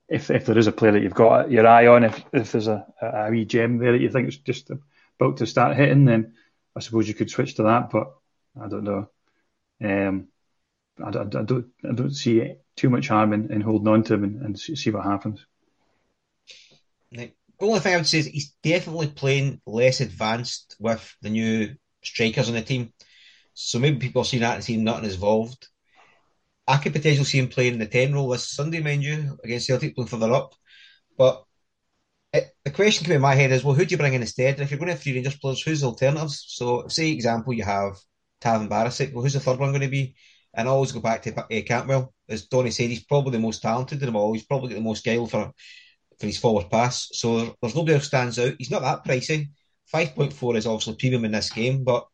[0.07, 2.67] if if there is a player that you've got your eye on, if if there's
[2.67, 6.33] a, a wee gem there that you think is just about to start hitting, then
[6.75, 7.89] I suppose you could switch to that.
[7.89, 8.13] But
[8.59, 9.09] I don't know.
[9.81, 10.27] Um,
[11.03, 14.13] I, I, I don't I don't see too much harm in, in holding on to
[14.13, 15.45] him and, and see what happens.
[17.11, 17.31] The
[17.65, 22.47] only thing I would say is he's definitely playing less advanced with the new strikers
[22.47, 22.93] on the team.
[23.53, 25.67] So maybe people are seeing that and seeing nothing involved.
[26.67, 29.67] I could potentially see him playing in the 10 role this Sunday, mind you, against
[29.67, 30.53] Celtic playing further up.
[31.17, 31.43] But
[32.31, 34.53] it, the question came in my head is, well, who do you bring in instead?
[34.53, 36.45] And if you're going to have three Rangers players, who's the alternatives?
[36.47, 37.97] So, say, example, you have
[38.39, 39.13] Taven Barisic.
[39.13, 40.15] Well, who's the third one going to be?
[40.53, 42.13] And I always go back to uh, Cantwell.
[42.27, 44.33] As Donnie said, he's probably the most talented of them all.
[44.33, 45.51] He's probably got the most skill for
[46.19, 47.09] for his forward pass.
[47.13, 48.55] So there's nobody else stands out.
[48.57, 49.49] He's not that pricey.
[49.93, 52.05] 5.4 is obviously premium in this game, but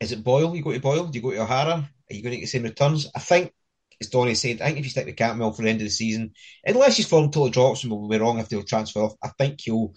[0.00, 0.54] is it Boyle?
[0.56, 1.06] You go to Boyle?
[1.06, 1.74] Do you go to O'Hara?
[1.74, 3.10] Are you going to get the same returns?
[3.14, 3.52] I think,
[4.00, 5.90] as Donnie said, I think if you stick with Cantwell for the end of the
[5.90, 6.32] season,
[6.64, 9.60] unless his form totally drops and we'll be wrong if they'll transfer off, I think
[9.60, 9.94] he'll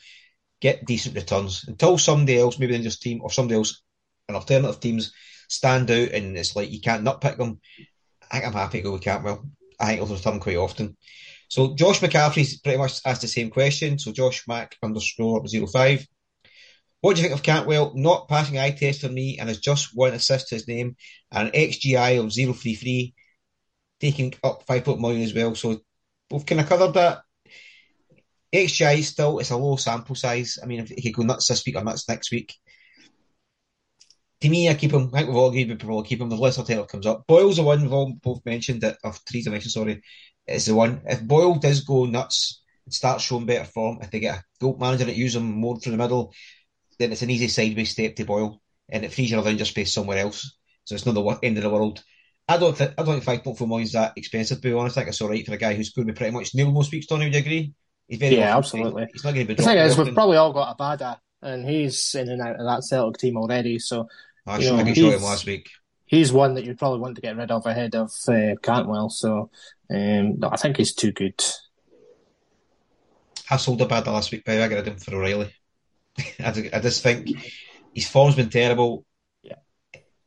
[0.62, 3.82] get decent returns until somebody else, maybe in this team or somebody else,
[4.28, 5.14] an alternative teams
[5.47, 7.60] stand out and it's like you can't not pick them.
[8.32, 9.45] I think I'm happy to go with Cantwell.
[9.80, 10.97] I think he'll return quite often.
[11.50, 14.00] So Josh McCaffrey's pretty much asked the same question.
[14.00, 16.06] So Josh Mac underscore zero five.
[17.02, 17.93] What do you think of Cantwell?
[17.96, 20.96] Not passing eye test for me and has just one assist to his name
[21.32, 23.14] and an XGI of 033,
[24.00, 25.54] taking up five foot million as well.
[25.54, 25.82] So
[26.32, 27.20] we've kind of covered that.
[28.54, 30.58] XGI still it's a low sample size.
[30.64, 32.56] I mean, if he could go nuts this week or nuts next week.
[34.41, 35.12] To me, I keep him.
[35.14, 36.30] I think we've all agreed we probably keep him.
[36.30, 37.26] The less alternative comes up.
[37.28, 39.72] Boyle's the one we've all both mentioned that of Teresa mentioned.
[39.72, 40.02] Sorry,
[40.48, 41.02] is the one.
[41.06, 44.78] If Boyle does go nuts and start showing better form, if they get a goal
[44.80, 46.34] manager that uses him more through the middle,
[47.00, 50.20] then it's an easy sideways step to Boyle, and it frees your Avenger space somewhere
[50.20, 50.56] else.
[50.86, 52.04] So it's not the end of the world.
[52.48, 54.58] I don't think I don't think five point four million is that expensive.
[54.58, 56.18] To be honest, I think it's all right for a guy who's going to be
[56.18, 57.08] pretty much nil most weeks.
[57.08, 57.74] Tony, would you agree?
[58.08, 59.08] He's very yeah, absolutely.
[59.12, 59.58] He's not going to be.
[59.58, 62.66] The thing is, we've probably all got Abada, uh, and he's in and out of
[62.66, 63.80] that Celtic team already.
[63.80, 64.08] So
[64.46, 65.70] ah, I should have shot him last week.
[66.06, 69.10] He's one that you'd probably want to get rid of ahead of uh, Cantwell.
[69.10, 69.49] So
[69.89, 71.41] um, no, I think he's too good.
[73.49, 75.53] I sold a bad last week, but I got him for O'Riley.
[76.39, 77.30] I, I just think
[77.93, 79.06] his form's been terrible.
[79.43, 79.56] Yeah.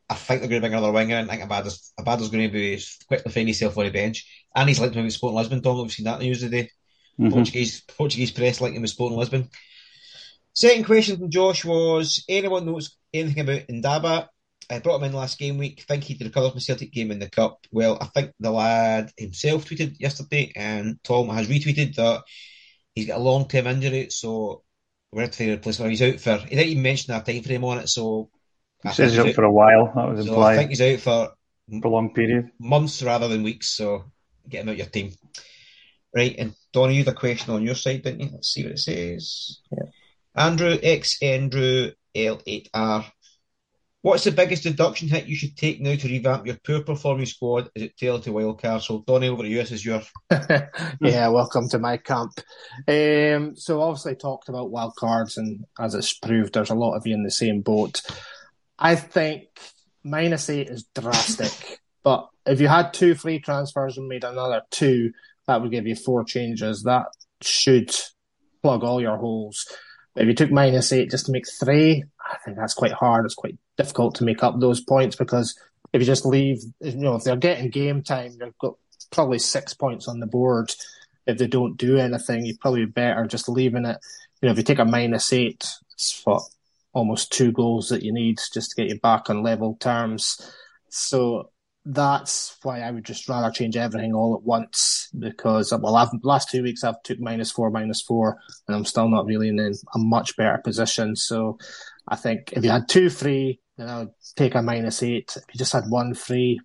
[0.08, 1.28] I think they're going to bring another winger in.
[1.28, 4.46] I think Abada's, Abada's going to be quickly find himself on the bench.
[4.54, 5.82] And he's linked with Sporting Lisbon, Tom.
[5.82, 6.70] We've seen that in the news today.
[7.18, 7.32] Mm-hmm.
[7.32, 9.48] Portuguese, Portuguese press linked him with Sporting Lisbon.
[10.52, 14.28] Second question from Josh was anyone knows anything about Ndaba?
[14.70, 15.82] I brought him in last game week.
[15.82, 17.66] Think he did a colour from Celtic game in the Cup.
[17.70, 22.22] Well, I think the lad himself tweeted yesterday, and Tom has retweeted that
[22.94, 24.62] he's got a long term injury, so
[25.10, 25.90] we're going to find a replacement.
[25.90, 26.36] He's out for.
[26.36, 28.30] He didn't even mention a time frame on it, so.
[28.82, 29.92] He says he's out, out for a while.
[29.94, 30.52] That was so implied.
[30.52, 31.32] I think he's out for
[31.82, 33.74] for a long period, months rather than weeks.
[33.74, 34.04] So
[34.48, 35.12] get him out your team,
[36.14, 36.34] right?
[36.38, 38.30] And Donny, you had a question on your side, didn't you?
[38.32, 39.60] Let's see what it says.
[39.72, 39.88] Yeah.
[40.34, 43.04] Andrew X Andrew L8R
[44.00, 47.68] What's the biggest deduction hit you should take now to revamp your poor performing squad?
[47.74, 48.80] Is it tailor to?
[48.80, 49.56] So, Donnie, over to you.
[49.56, 50.02] This is your.
[51.00, 52.30] yeah, welcome to my camp.
[52.86, 57.14] Um, so, obviously, talked about wildcards, and as it's proved, there's a lot of you
[57.14, 58.02] in the same boat.
[58.78, 59.48] I think
[60.04, 65.10] minus eight is drastic, but if you had two free transfers and made another two,
[65.48, 66.84] that would give you four changes.
[66.84, 67.06] That
[67.42, 67.92] should
[68.62, 69.66] plug all your holes.
[70.14, 73.24] If you took minus eight just to make three, I think that's quite hard.
[73.24, 75.58] It's quite difficult to make up those points because
[75.92, 78.74] if you just leave, you know, if they're getting game time, they've got
[79.10, 80.74] probably six points on the board.
[81.26, 83.98] If they don't do anything, you're probably better just leaving it.
[84.42, 86.42] You know, if you take a minus eight, it's what
[86.92, 90.52] almost two goals that you need just to get you back on level terms.
[90.90, 91.50] So
[91.84, 96.50] that's why I would just rather change everything all at once because well, I've last
[96.50, 99.98] two weeks I've took minus four, minus four, and I'm still not really in a
[99.98, 101.16] much better position.
[101.16, 101.58] So
[102.08, 105.36] I think if you had two free, then I would take a minus eight.
[105.36, 106.60] If you just had one free,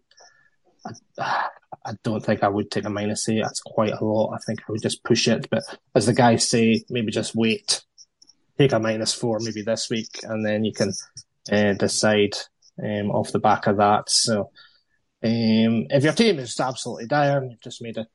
[0.86, 0.92] I,
[1.86, 3.42] I don't think I would take a minus eight.
[3.44, 4.34] That's quite a lot.
[4.34, 5.50] I think I would just push it.
[5.50, 5.64] But
[5.96, 7.84] as the guys say, maybe just wait,
[8.58, 10.94] take a minus four maybe this week, and then you can
[11.52, 12.36] uh, decide
[12.82, 14.10] um, off the back of that.
[14.10, 14.52] So
[15.24, 18.08] um, if your team is absolutely dire and you've just made a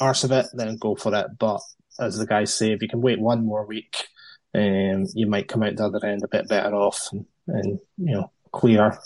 [0.00, 1.26] arse of it, then go for it.
[1.38, 1.60] But
[1.98, 3.96] as the guys say, if you can wait one more week,
[4.54, 8.14] um, you might come out the other end a bit better off and, and you
[8.14, 8.98] know clear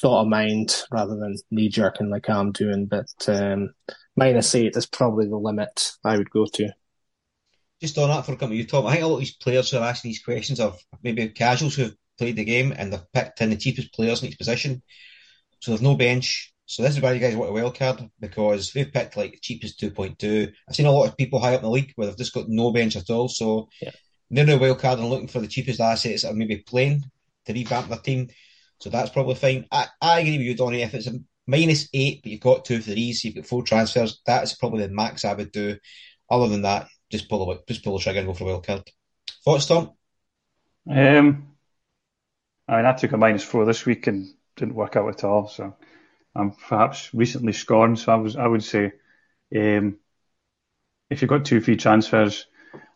[0.00, 2.86] thought of mind rather than knee jerking like I'm doing.
[2.86, 3.74] But um,
[4.16, 6.70] minus eight is probably the limit I would go to.
[7.80, 8.86] Just on that for a couple of you, Tom.
[8.86, 11.74] I think a lot of these players who are asking these questions are maybe casuals
[11.74, 14.82] who've played the game and they've picked in the cheapest players in each position.
[15.60, 16.52] So there's no bench.
[16.66, 19.80] So this is why you guys want a wild card because we've picked like cheapest
[19.80, 20.52] 2.2.
[20.68, 22.48] I've seen a lot of people high up in the league where they've just got
[22.48, 23.28] no bench at all.
[23.28, 23.90] So yeah.
[24.34, 27.04] They're a wild card and looking for the cheapest assets that are maybe playing
[27.46, 28.28] to revamp their team.
[28.80, 29.66] So that's probably fine.
[29.70, 30.82] I, I agree with you, Donnie.
[30.82, 34.54] If it's a minus eight, but you've got two threes, you've got four transfers, that's
[34.54, 35.76] probably the max I would do.
[36.30, 38.66] Other than that, just pull the just pull the trigger and go for a wild
[38.66, 38.82] card.
[39.44, 39.92] Thoughts, Tom?
[40.90, 41.54] Um,
[42.66, 44.26] I mean, I took a minus four this week and
[44.56, 45.48] didn't work out at all.
[45.48, 45.76] So
[46.34, 47.98] I'm perhaps recently scorned.
[47.98, 48.92] So I was I would say
[49.54, 49.98] um,
[51.10, 52.46] if you've got two free transfers,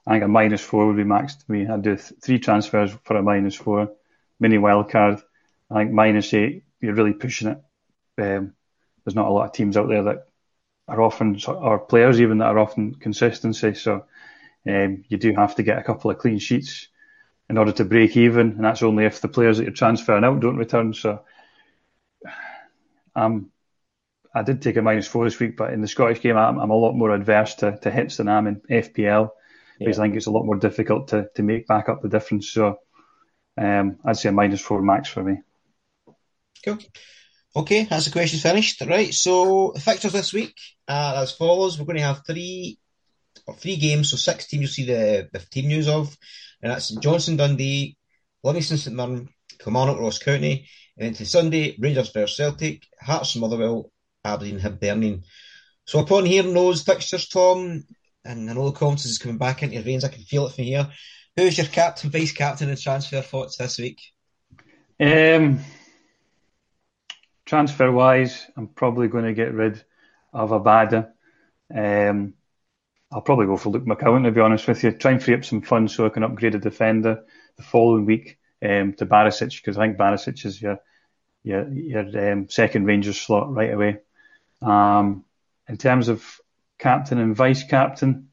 [0.09, 1.67] I think a minus four would be max to me.
[1.67, 3.93] I'd do th- three transfers for a minus four,
[4.41, 5.23] mini wildcard.
[5.71, 7.59] I think minus eight, you're really pushing it.
[8.17, 8.55] Um,
[9.05, 10.29] there's not a lot of teams out there that
[10.89, 13.75] are often, or players even that are often consistency.
[13.75, 14.07] So
[14.67, 16.89] um, you do have to get a couple of clean sheets
[17.51, 20.41] in order to break even, and that's only if the players that you're transferring out
[20.41, 20.95] don't return.
[20.95, 21.23] So,
[23.15, 23.51] um,
[24.35, 26.71] I did take a minus four this week, but in the Scottish game, I'm, I'm
[26.71, 29.33] a lot more adverse to, to hits than I am in FPL
[29.79, 30.05] because yeah.
[30.05, 32.51] I think it's a lot more difficult to, to make back up the difference.
[32.51, 32.79] So,
[33.57, 35.39] um, I'd say a minus four max for me.
[36.65, 36.79] Cool.
[37.57, 38.81] Okay, that's the question finished.
[38.83, 40.55] Right, so the fixtures this week
[40.87, 42.79] uh, as follows: We're going to have three
[43.47, 46.17] or three games, so six teams you'll see the, the team news of,
[46.63, 47.97] and that's Johnstone Dundee,
[48.45, 53.91] Livingston St Mirren, Kilmarnock Ross County, and then to Sunday Rangers versus Celtic, Hearts Motherwell,
[54.25, 55.25] Aberdeen Hibernian.
[55.87, 57.85] So upon hearing those fixtures, Tom,
[58.25, 60.55] and I know the confidence is coming back into your veins, I can feel it
[60.55, 60.89] from here.
[61.37, 64.01] Who's your captain, vice captain, and transfer thoughts this week?
[65.01, 65.61] Um,
[67.47, 69.83] transfer wise, I'm probably going to get rid
[70.33, 71.11] of Abada.
[71.75, 72.35] Um,
[73.11, 74.93] I'll probably go for Luke McCowan, to be honest with you.
[74.93, 77.23] Try and free up some funds so I can upgrade a defender
[77.57, 80.79] the following week um, to Barisic, because I think Barisic is your
[81.45, 83.99] your, your um, second Rangers slot right away.
[84.61, 85.25] Um,
[85.69, 86.41] in terms of
[86.79, 88.29] captain and vice captain,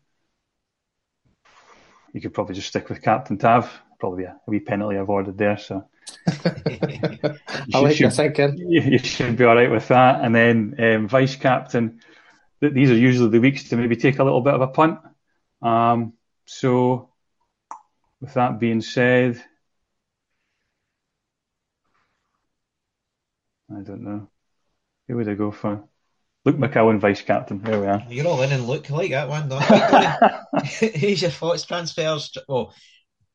[2.13, 3.71] you could probably just stick with Captain Tav.
[3.99, 5.87] Probably a, wee penalty avoided there, so
[6.27, 7.39] I
[7.73, 8.57] like your thinking.
[8.57, 10.21] You, you should be all right with that.
[10.21, 12.01] And then um, vice captain
[12.61, 14.99] these are usually the weeks to maybe take a little bit of a punt.
[15.61, 16.13] Um,
[16.45, 17.09] so,
[18.21, 19.43] with that being said,
[23.69, 24.29] I don't know.
[25.07, 25.87] Who would I go for?
[26.45, 27.59] Luke McCowan, vice captain.
[27.59, 28.03] There we are.
[28.07, 29.63] You're all in and look like that one, don't
[30.99, 32.37] Who's your thoughts transfers?
[32.47, 32.73] Well,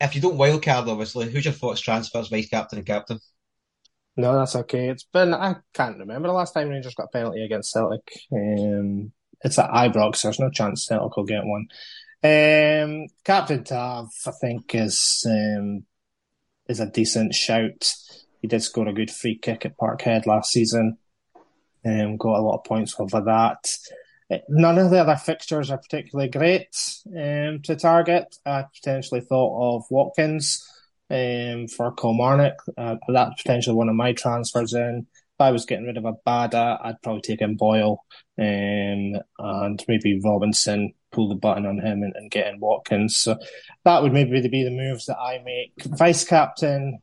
[0.01, 3.19] if you don't wildcard, obviously, who's your thoughts transfers, vice captain and captain?
[4.17, 4.89] No, that's okay.
[4.89, 8.13] It's been I can't remember the last time Rangers got a penalty against Celtic.
[8.33, 10.23] Um, it's at Ibrox.
[10.23, 11.67] There's no chance Celtic will get one.
[12.23, 15.85] Um, Captain Tav, I think, is um,
[16.69, 17.93] is a decent shout.
[18.41, 20.99] He did score a good free kick at Parkhead last season.
[21.85, 23.67] Um, got a lot of points over that.
[24.49, 26.77] None of the other fixtures are particularly great
[27.09, 28.37] um, to target.
[28.47, 30.65] I potentially thought of Watkins
[31.11, 32.63] um, for Kilmarnock.
[32.79, 35.07] Uh, that's potentially one of my transfers in.
[35.11, 38.05] If I was getting rid of Abada, I'd probably take in Boyle
[38.39, 43.17] um, and maybe Robinson, pull the button on him and, and get in Watkins.
[43.17, 43.37] So
[43.85, 45.73] that would maybe be the moves that I make.
[45.97, 47.01] Vice captain,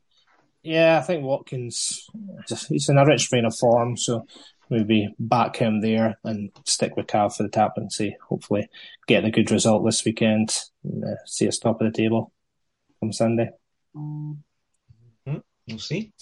[0.64, 2.08] yeah, I think Watkins,
[2.70, 4.26] he's in a rich vein of form, so
[4.70, 8.16] maybe back him there and stick with Cal for the tap and see.
[8.28, 8.70] Hopefully,
[9.08, 12.32] get a good result this weekend and uh, see us top of the table
[13.02, 13.50] on Sunday.
[13.96, 15.38] Mm-hmm.
[15.68, 16.14] We'll see.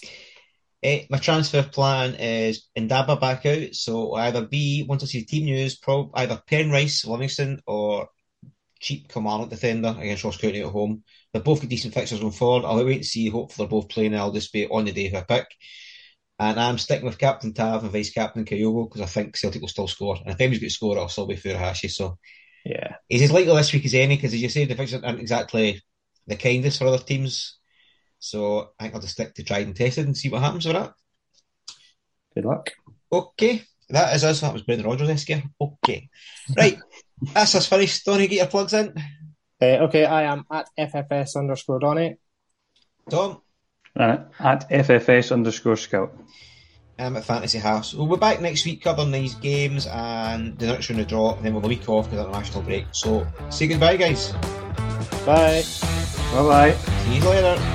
[0.84, 5.46] Uh, my transfer plan is Ndaba back out, so either be once I see team
[5.46, 8.10] news, prob either Penrice, Livingston, or
[8.80, 11.04] cheap Kilmarnock defender against Ross County at home.
[11.34, 12.68] They're both got decent fixtures going forward.
[12.68, 13.30] I'll wait and see.
[13.30, 14.16] Hopefully, they're both playing.
[14.16, 15.48] I'll just be on the day who I pick.
[16.38, 19.70] And I'm sticking with Captain Tav and Vice Captain Kyogo because I think Celtic will
[19.70, 20.18] still score.
[20.18, 21.90] And if anybody's going to score, it'll still be Furuhashi.
[21.90, 22.18] So
[22.66, 25.22] yeah, he's as likely this week as any because, as you say, the fixtures aren't
[25.22, 25.82] exactly
[26.28, 27.58] the kindest for other teams.
[28.20, 30.76] So I think I'll just stick to tried and tested and see what happens with
[30.76, 30.94] that.
[32.34, 32.72] Good luck.
[33.12, 33.64] Okay.
[33.90, 34.42] That is us.
[34.42, 35.44] That was Brendan Rodgers esque.
[35.62, 36.10] Okay.
[36.58, 36.78] Right.
[37.34, 38.06] That's us finished.
[38.06, 38.94] Donnie, get your plugs in.
[39.62, 42.18] Uh, okay, I am at FFS underscore Donny.
[43.10, 43.42] Tom?
[43.96, 46.14] Uh, at FFS underscore Scout.
[46.98, 47.94] I'm at Fantasy House.
[47.94, 51.46] We'll be back next week covering these games and the next round of draw, and
[51.46, 52.86] then we'll have a week off because of the national break.
[52.92, 54.32] So, say goodbye, guys.
[55.26, 55.64] Bye.
[56.32, 56.72] Bye bye.
[56.74, 57.75] See you later.